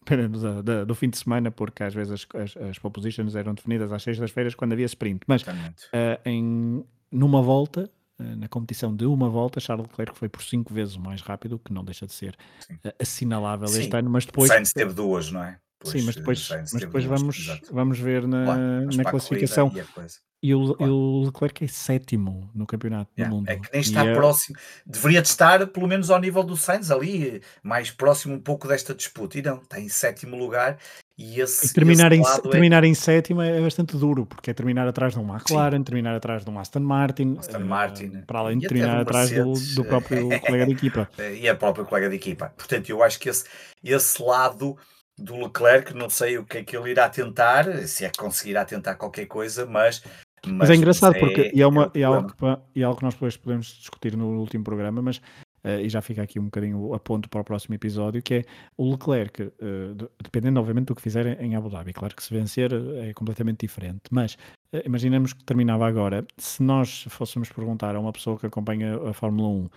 dependendo 0.00 0.40
da, 0.40 0.62
da, 0.62 0.84
do 0.84 0.94
fim 0.94 1.08
de 1.08 1.16
semana, 1.16 1.52
porque 1.52 1.84
às 1.84 1.94
vezes 1.94 2.12
as, 2.12 2.26
as, 2.34 2.56
as 2.56 2.78
propositions 2.80 3.36
eram 3.36 3.54
definidas 3.54 3.92
às 3.92 4.02
sextas-feiras 4.02 4.56
quando 4.56 4.72
havia 4.72 4.86
sprint, 4.86 5.20
mas 5.28 5.42
uh, 5.42 5.46
em, 6.24 6.84
numa 7.12 7.40
volta, 7.40 7.88
uh, 8.18 8.36
na 8.36 8.48
competição 8.48 8.94
de 8.94 9.06
uma 9.06 9.30
volta, 9.30 9.60
Charles 9.60 9.86
Leclerc 9.86 10.18
foi 10.18 10.28
por 10.28 10.42
cinco 10.42 10.74
vezes 10.74 10.96
mais 10.96 11.20
rápido, 11.20 11.60
que 11.60 11.72
não 11.72 11.84
deixa 11.84 12.08
de 12.08 12.12
ser 12.12 12.36
uh, 12.70 12.92
assinalável 13.00 13.68
Sim. 13.68 13.82
este 13.82 13.96
ano, 13.96 14.10
mas 14.10 14.26
depois... 14.26 14.48
Sainz 14.48 14.72
teve 14.72 14.92
duas, 14.92 15.30
não 15.30 15.44
é? 15.44 15.60
Sim, 15.84 16.02
mas 16.02 16.16
depois, 16.16 16.48
mas 16.50 16.72
depois 16.72 17.04
vamos, 17.04 17.60
vamos 17.70 17.98
ver 18.00 18.26
na, 18.26 18.80
na 18.80 19.04
classificação. 19.04 19.70
E 20.46 20.54
o, 20.54 20.74
claro. 20.76 20.94
o 20.94 21.24
Leclerc 21.24 21.64
é 21.64 21.66
sétimo 21.66 22.48
no 22.54 22.66
campeonato 22.66 23.10
yeah. 23.18 23.28
do 23.28 23.36
mundo. 23.36 23.48
É 23.48 23.56
que 23.56 23.68
nem 23.72 23.80
está 23.82 24.04
e 24.04 24.08
é 24.10 24.14
próximo. 24.14 24.56
É... 24.56 24.60
Deveria 24.86 25.18
estar 25.18 25.66
pelo 25.66 25.88
menos 25.88 26.08
ao 26.08 26.20
nível 26.20 26.44
do 26.44 26.56
Sainz, 26.56 26.88
ali, 26.92 27.42
mais 27.64 27.90
próximo 27.90 28.36
um 28.36 28.40
pouco 28.40 28.68
desta 28.68 28.94
disputa. 28.94 29.36
E 29.40 29.42
não, 29.42 29.56
está 29.56 29.80
em 29.80 29.88
sétimo 29.88 30.36
lugar. 30.36 30.78
E, 31.18 31.40
esse, 31.40 31.66
e 31.66 31.72
terminar, 31.72 32.12
em, 32.12 32.22
é... 32.22 32.40
terminar 32.48 32.84
em 32.84 32.94
sétimo 32.94 33.42
é 33.42 33.60
bastante 33.60 33.96
duro, 33.96 34.24
porque 34.24 34.50
é 34.50 34.54
terminar 34.54 34.86
atrás 34.86 35.14
de 35.14 35.18
um 35.18 35.34
McLaren, 35.34 35.78
Sim. 35.78 35.82
terminar 35.82 36.14
atrás 36.14 36.44
de 36.44 36.50
um 36.50 36.60
Aston 36.60 36.80
Martin, 36.80 37.36
Aston 37.40 37.58
Martin. 37.58 38.06
Uh, 38.06 38.26
para 38.26 38.38
além 38.38 38.58
de 38.58 38.68
terminar 38.68 39.00
atrás 39.00 39.30
do, 39.32 39.52
do, 39.74 39.84
próprio 39.84 40.28
colega 40.46 40.66
de 40.66 40.72
equipa. 40.72 41.10
E 41.40 41.48
a 41.48 41.56
própria 41.56 41.84
colega 41.84 42.08
de 42.08 42.14
equipa. 42.14 42.52
Portanto, 42.56 42.88
eu 42.88 43.02
acho 43.02 43.18
que 43.18 43.28
esse, 43.28 43.46
esse 43.82 44.22
lado 44.22 44.76
do 45.18 45.36
Leclerc, 45.36 45.94
não 45.94 46.10
sei 46.10 46.38
o 46.38 46.44
que 46.44 46.58
é 46.58 46.62
que 46.62 46.76
ele 46.76 46.90
irá 46.90 47.08
tentar, 47.08 47.64
se 47.86 48.04
é 48.04 48.10
que 48.10 48.18
conseguirá 48.18 48.64
tentar 48.64 48.94
qualquer 48.94 49.26
coisa, 49.26 49.66
mas. 49.66 50.02
Mas, 50.46 50.56
mas 50.56 50.70
é 50.70 50.74
engraçado 50.74 51.18
porque, 51.18 51.52
é, 51.54 51.60
é 51.60 51.66
uma, 51.66 51.90
é, 51.94 52.00
é, 52.00 52.02
algo 52.04 52.32
que, 52.32 52.80
é 52.80 52.82
algo 52.84 52.98
que 52.98 53.04
nós 53.04 53.14
depois 53.14 53.36
podemos 53.36 53.66
discutir 53.66 54.16
no 54.16 54.38
último 54.38 54.64
programa, 54.64 55.02
mas 55.02 55.20
Uh, 55.66 55.80
e 55.80 55.88
já 55.88 56.00
fica 56.00 56.22
aqui 56.22 56.38
um 56.38 56.44
bocadinho 56.44 56.94
a 56.94 57.00
ponto 57.00 57.28
para 57.28 57.40
o 57.40 57.44
próximo 57.44 57.74
episódio, 57.74 58.22
que 58.22 58.34
é 58.34 58.44
o 58.76 58.88
Leclerc, 58.88 59.42
uh, 59.42 59.52
dependendo 60.22 60.60
obviamente 60.60 60.86
do 60.86 60.94
que 60.94 61.02
fizerem 61.02 61.36
em 61.40 61.56
Abu 61.56 61.68
Dhabi, 61.68 61.92
claro 61.92 62.14
que 62.14 62.22
se 62.22 62.32
vencer 62.32 62.70
é 62.72 63.12
completamente 63.12 63.62
diferente, 63.62 64.02
mas 64.08 64.34
uh, 64.72 64.80
imaginemos 64.84 65.32
que 65.32 65.42
terminava 65.42 65.84
agora, 65.84 66.24
se 66.38 66.62
nós 66.62 67.06
fôssemos 67.08 67.50
perguntar 67.50 67.96
a 67.96 67.98
uma 67.98 68.12
pessoa 68.12 68.38
que 68.38 68.46
acompanha 68.46 68.94
a 69.08 69.12
Fórmula 69.12 69.48
1 69.48 69.68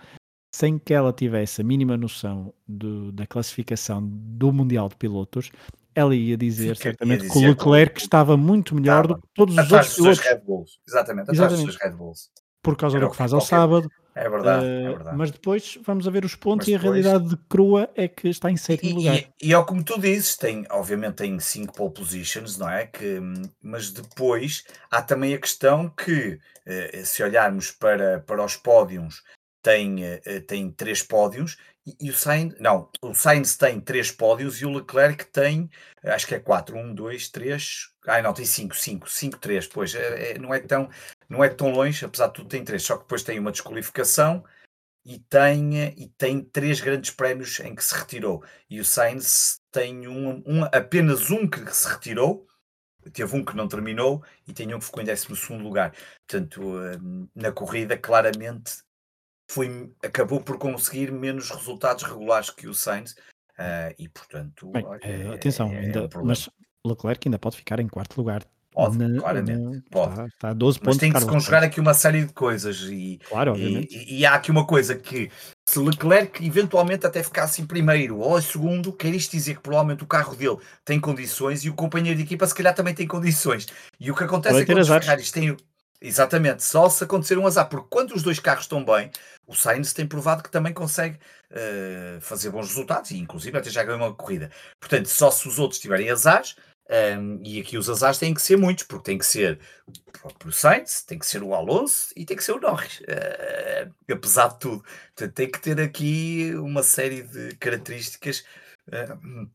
sem 0.54 0.78
que 0.78 0.94
ela 0.94 1.12
tivesse 1.12 1.60
a 1.60 1.64
mínima 1.64 1.96
noção 1.96 2.54
de, 2.68 3.10
da 3.12 3.26
classificação 3.26 4.00
do 4.08 4.52
Mundial 4.52 4.88
de 4.88 4.94
Pilotos, 4.94 5.50
ela 5.94 6.14
ia 6.14 6.36
dizer 6.36 6.76
certamente 6.76 7.22
dizer 7.22 7.32
que 7.32 7.38
o 7.38 7.48
Leclerc 7.48 7.94
que 7.94 8.00
estava 8.00 8.36
muito 8.36 8.74
melhor 8.74 9.04
estava. 9.04 9.20
do 9.20 9.22
que 9.22 9.28
todos 9.34 9.56
os 9.56 9.72
outros 9.72 9.94
pilotos. 9.94 10.18
Red 10.20 10.38
Bulls. 10.38 10.70
Exatamente, 10.86 11.30
Exatamente. 11.30 11.66
dos 11.66 11.76
Red 11.76 11.90
Bulls. 11.90 12.30
Por 12.62 12.76
causa 12.76 12.98
Era 12.98 13.06
do 13.06 13.10
que 13.10 13.16
faz 13.16 13.32
ao 13.32 13.40
sábado. 13.40 13.90
É 14.14 14.28
verdade, 14.28 14.66
uh, 14.66 14.68
é 14.68 14.88
verdade. 14.92 15.16
Mas 15.16 15.30
depois 15.30 15.78
vamos 15.86 16.06
a 16.06 16.10
ver 16.10 16.24
os 16.24 16.34
pontos 16.34 16.66
mas 16.66 16.72
e 16.72 16.74
a 16.74 16.78
realidade 16.78 17.28
de 17.28 17.36
crua 17.48 17.88
é 17.94 18.08
que 18.08 18.28
está 18.28 18.50
em 18.50 18.56
sétimo 18.56 18.96
lugar. 18.96 19.16
E, 19.16 19.28
e, 19.40 19.54
é 19.54 19.64
como 19.64 19.82
tu 19.84 19.98
dizes, 20.00 20.36
tem, 20.36 20.66
obviamente 20.70 21.16
tem 21.16 21.38
cinco 21.38 21.72
pole 21.72 21.94
positions, 21.94 22.58
não 22.58 22.68
é? 22.68 22.86
Que, 22.86 23.20
mas 23.62 23.90
depois 23.90 24.64
há 24.90 25.00
também 25.00 25.32
a 25.32 25.38
questão 25.38 25.88
que, 25.88 26.38
eh, 26.66 27.02
se 27.04 27.22
olharmos 27.22 27.70
para, 27.70 28.20
para 28.20 28.44
os 28.44 28.56
pódios 28.56 29.22
tem, 29.62 30.04
uh, 30.04 30.40
tem 30.46 30.70
três 30.70 31.02
pódios 31.02 31.56
e, 31.86 31.96
e, 32.06 32.10
o 32.10 32.14
Sainz, 32.14 32.54
não, 32.60 32.90
o 33.02 33.14
Sainz 33.14 33.56
tem 33.56 33.80
três 33.80 34.10
pódios 34.10 34.60
e 34.60 34.66
o 34.66 34.70
Leclerc 34.70 35.24
tem, 35.26 35.70
acho 36.04 36.26
que 36.26 36.34
é 36.34 36.40
quatro, 36.40 36.76
um, 36.76 36.94
dois, 36.94 37.28
três, 37.28 37.90
ai 38.06 38.22
não, 38.22 38.34
tem 38.34 38.44
cinco, 38.44 38.76
cinco, 38.76 39.08
cinco, 39.08 39.38
três, 39.38 39.66
pois, 39.66 39.94
é, 39.94 40.32
é, 40.32 40.38
não, 40.38 40.52
é 40.52 40.60
tão, 40.60 40.88
não 41.28 41.42
é 41.42 41.48
tão 41.48 41.70
longe, 41.70 42.04
apesar 42.04 42.28
de 42.28 42.34
tudo 42.34 42.48
tem 42.48 42.64
três, 42.64 42.82
só 42.82 42.96
que 42.96 43.04
depois 43.04 43.22
tem 43.22 43.38
uma 43.38 43.52
desqualificação 43.52 44.44
e 45.04 45.18
tem, 45.18 45.84
e 45.96 46.08
tem 46.18 46.42
três 46.44 46.80
grandes 46.80 47.10
prémios 47.10 47.58
em 47.60 47.74
que 47.74 47.84
se 47.84 47.94
retirou. 47.94 48.44
E 48.68 48.80
o 48.80 48.84
Sainz 48.84 49.60
tem 49.72 50.06
um, 50.06 50.42
um, 50.46 50.64
apenas 50.64 51.30
um 51.30 51.48
que 51.48 51.72
se 51.74 51.88
retirou, 51.88 52.46
teve 53.12 53.34
um 53.34 53.44
que 53.44 53.56
não 53.56 53.66
terminou 53.66 54.22
e 54.46 54.52
tem 54.52 54.74
um 54.74 54.78
que 54.78 54.84
ficou 54.84 55.02
em 55.02 55.06
12 55.06 55.26
lugar. 55.54 55.94
Portanto, 56.28 56.60
hum, 56.62 57.28
na 57.34 57.50
corrida, 57.50 57.96
claramente 57.96 58.82
foi, 59.50 59.92
acabou 60.04 60.40
por 60.40 60.58
conseguir 60.58 61.10
menos 61.10 61.50
resultados 61.50 62.04
regulares 62.04 62.50
que 62.50 62.68
o 62.68 62.74
Sainz. 62.74 63.12
Uh, 63.58 63.92
e 63.98 64.08
portanto, 64.08 64.70
Bem, 64.70 64.86
olha, 64.86 65.00
é, 65.02 65.34
atenção, 65.34 65.70
é, 65.72 65.80
ainda, 65.80 66.08
é 66.10 66.18
um 66.18 66.24
mas 66.24 66.48
Leclerc 66.86 67.28
ainda 67.28 67.38
pode 67.38 67.56
ficar 67.56 67.78
em 67.78 67.88
quarto 67.88 68.16
lugar 68.16 68.42
Pode, 68.72 68.96
na, 68.96 69.20
claramente. 69.20 69.60
Na, 69.60 69.82
pode. 69.90 70.12
Está, 70.12 70.26
está 70.26 70.48
a 70.50 70.52
12 70.52 70.80
Mas 70.84 70.96
tem 70.96 71.12
que 71.12 71.18
se 71.18 71.26
conjugar 71.26 71.62
aqui 71.64 71.80
uma 71.80 71.92
série 71.92 72.24
de 72.24 72.32
coisas. 72.32 72.80
E, 72.88 73.18
claro, 73.28 73.52
obviamente. 73.52 73.96
E, 73.96 74.20
e, 74.20 74.26
há 74.26 74.34
aqui 74.34 74.50
uma 74.50 74.64
coisa 74.64 74.94
que 74.94 75.28
se 75.68 75.78
Leclerc 75.78 76.44
eventualmente 76.46 77.04
até 77.04 77.22
ficasse 77.22 77.60
em 77.60 77.66
primeiro 77.66 78.18
ou 78.18 78.38
em 78.38 78.42
segundo, 78.42 78.92
quer 78.92 79.12
isto 79.12 79.32
dizer 79.32 79.56
que 79.56 79.60
provavelmente 79.60 80.04
o 80.04 80.06
carro 80.06 80.36
dele 80.36 80.56
tem 80.84 81.00
condições 81.00 81.64
e 81.64 81.70
o 81.70 81.74
companheiro 81.74 82.16
de 82.16 82.24
equipa 82.24 82.46
se 82.46 82.54
calhar 82.54 82.74
também 82.74 82.94
tem 82.94 83.08
condições. 83.08 83.66
E 83.98 84.10
o 84.10 84.14
que 84.14 84.22
acontece 84.22 84.54
Vai 84.54 84.62
é 84.62 84.66
que 84.66 84.72
os 84.72 84.88
Ferraris 84.88 85.32
têm. 85.32 85.56
Exatamente, 86.02 86.62
só 86.62 86.88
se 86.88 87.04
acontecer 87.04 87.36
um 87.36 87.46
azar, 87.46 87.68
porque 87.68 87.88
quando 87.90 88.12
os 88.14 88.22
dois 88.22 88.40
carros 88.40 88.64
estão 88.64 88.82
bem, 88.82 89.10
o 89.46 89.54
Sainz 89.54 89.92
tem 89.92 90.06
provado 90.06 90.42
que 90.42 90.50
também 90.50 90.72
consegue 90.72 91.18
uh, 91.50 92.20
fazer 92.22 92.50
bons 92.50 92.68
resultados 92.68 93.10
e, 93.10 93.18
inclusive, 93.18 93.58
até 93.58 93.68
já 93.68 93.84
ganhou 93.84 94.00
uma 94.00 94.14
corrida. 94.14 94.50
Portanto, 94.80 95.08
só 95.08 95.30
se 95.30 95.46
os 95.46 95.58
outros 95.58 95.78
tiverem 95.78 96.08
azares, 96.08 96.56
um, 97.18 97.40
e 97.44 97.60
aqui 97.60 97.76
os 97.76 97.90
azares 97.90 98.18
têm 98.18 98.32
que 98.32 98.40
ser 98.40 98.56
muitos, 98.56 98.84
porque 98.84 99.04
tem 99.04 99.18
que 99.18 99.26
ser 99.26 99.60
o 99.86 99.92
próprio 100.10 100.50
Sainz, 100.52 101.02
tem 101.02 101.18
que 101.18 101.26
ser 101.26 101.42
o 101.42 101.54
Alonso 101.54 102.08
e 102.16 102.24
tem 102.24 102.36
que 102.36 102.42
ser 102.42 102.52
o 102.52 102.60
Norris, 102.60 103.00
uh, 103.00 103.94
apesar 104.10 104.48
de 104.48 104.58
tudo. 104.58 104.82
Portanto, 105.14 105.34
tem 105.34 105.50
que 105.50 105.60
ter 105.60 105.80
aqui 105.80 106.52
uma 106.54 106.82
série 106.82 107.22
de 107.22 107.54
características, 107.56 108.42
uh, 108.88 109.50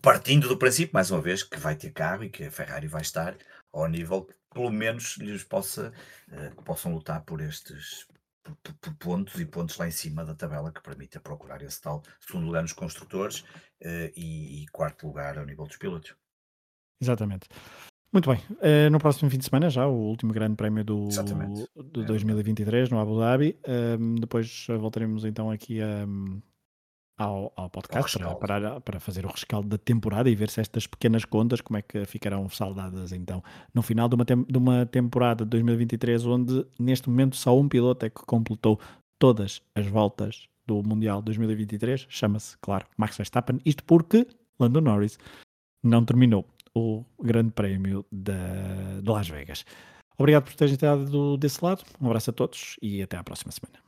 partindo 0.00 0.48
do 0.48 0.56
princípio, 0.56 0.94
mais 0.94 1.10
uma 1.10 1.20
vez, 1.20 1.42
que 1.42 1.58
vai 1.60 1.76
ter 1.76 1.90
carro 1.90 2.24
e 2.24 2.30
que 2.30 2.44
a 2.44 2.50
Ferrari 2.50 2.88
vai 2.88 3.02
estar 3.02 3.36
ao 3.72 3.88
nível 3.88 4.24
que 4.24 4.34
pelo 4.52 4.70
menos 4.70 5.16
lhes 5.18 5.44
possa, 5.44 5.92
uh, 6.30 6.62
possam 6.62 6.94
lutar 6.94 7.22
por 7.24 7.40
estes 7.40 8.06
por, 8.42 8.74
por, 8.80 8.94
pontos 8.96 9.40
e 9.40 9.46
pontos 9.46 9.78
lá 9.78 9.86
em 9.86 9.92
cima 9.92 10.24
da 10.24 10.34
tabela 10.34 10.72
que 10.72 10.82
permita 10.82 11.20
procurar 11.20 11.62
esse 11.62 11.80
tal 11.80 12.02
segundo 12.20 12.46
lugar 12.46 12.62
nos 12.62 12.72
construtores 12.72 13.44
e, 13.80 14.62
e 14.62 14.66
quarto 14.72 15.06
lugar 15.06 15.38
ao 15.38 15.46
nível 15.46 15.64
dos 15.64 15.76
pilotos. 15.76 16.16
Exatamente. 17.00 17.48
Muito 18.12 18.28
bem. 18.28 18.38
Uh, 18.50 18.90
no 18.90 18.98
próximo 18.98 19.30
fim 19.30 19.38
de 19.38 19.44
semana, 19.46 19.70
já 19.70 19.86
o 19.86 19.94
último 19.94 20.34
grande 20.34 20.54
prémio 20.54 20.84
do, 20.84 21.08
de 21.08 22.04
2023 22.04 22.90
no 22.90 23.00
Abu 23.00 23.18
Dhabi. 23.18 23.58
Ehm, 23.64 24.16
depois 24.16 24.66
voltaremos 24.78 25.24
então 25.24 25.50
aqui 25.50 25.80
a, 25.80 26.06
ao, 27.18 27.52
ao 27.56 27.68
podcast 27.70 28.18
para, 28.18 28.34
para, 28.34 28.80
para, 28.80 29.00
fazer 29.00 29.24
o 29.24 29.28
rescaldo 29.28 29.68
da 29.68 29.78
temporada 29.78 30.30
e 30.30 30.34
ver 30.34 30.48
se 30.50 30.60
estas 30.60 30.86
pequenas 30.86 31.24
contas 31.24 31.60
como 31.60 31.76
é 31.76 31.82
que 31.82 32.04
ficarão 32.04 32.48
saldadas 32.48 33.12
então 33.12 33.42
no 33.74 33.82
final 33.82 34.08
de 34.08 34.14
uma, 34.14 34.24
de 34.24 34.58
uma 34.58 34.86
temporada 34.86 35.44
de 35.44 35.50
2023 35.50 36.26
onde 36.26 36.66
neste 36.78 37.08
momento 37.08 37.36
só 37.36 37.58
um 37.58 37.68
piloto 37.68 38.06
é 38.06 38.10
que 38.10 38.24
completou 38.26 38.80
todas 39.18 39.62
as 39.74 39.86
voltas 39.86 40.48
do 40.66 40.82
Mundial 40.82 41.20
2023 41.22 42.06
chama-se, 42.08 42.56
claro, 42.58 42.86
Max 42.96 43.16
Verstappen 43.16 43.60
isto 43.64 43.84
porque 43.84 44.26
Lando 44.58 44.80
Norris 44.80 45.18
não 45.82 46.04
terminou 46.04 46.46
o 46.74 47.04
Grande 47.20 47.50
Prémio 47.50 48.04
de, 48.10 48.32
de 49.02 49.10
Las 49.10 49.28
Vegas. 49.28 49.64
Obrigado 50.18 50.44
por 50.44 50.54
terem 50.54 50.72
estado 50.72 51.36
desse 51.36 51.64
lado. 51.64 51.82
Um 52.00 52.06
abraço 52.06 52.30
a 52.30 52.32
todos 52.32 52.76
e 52.80 53.02
até 53.02 53.16
à 53.16 53.24
próxima 53.24 53.52
semana. 53.52 53.82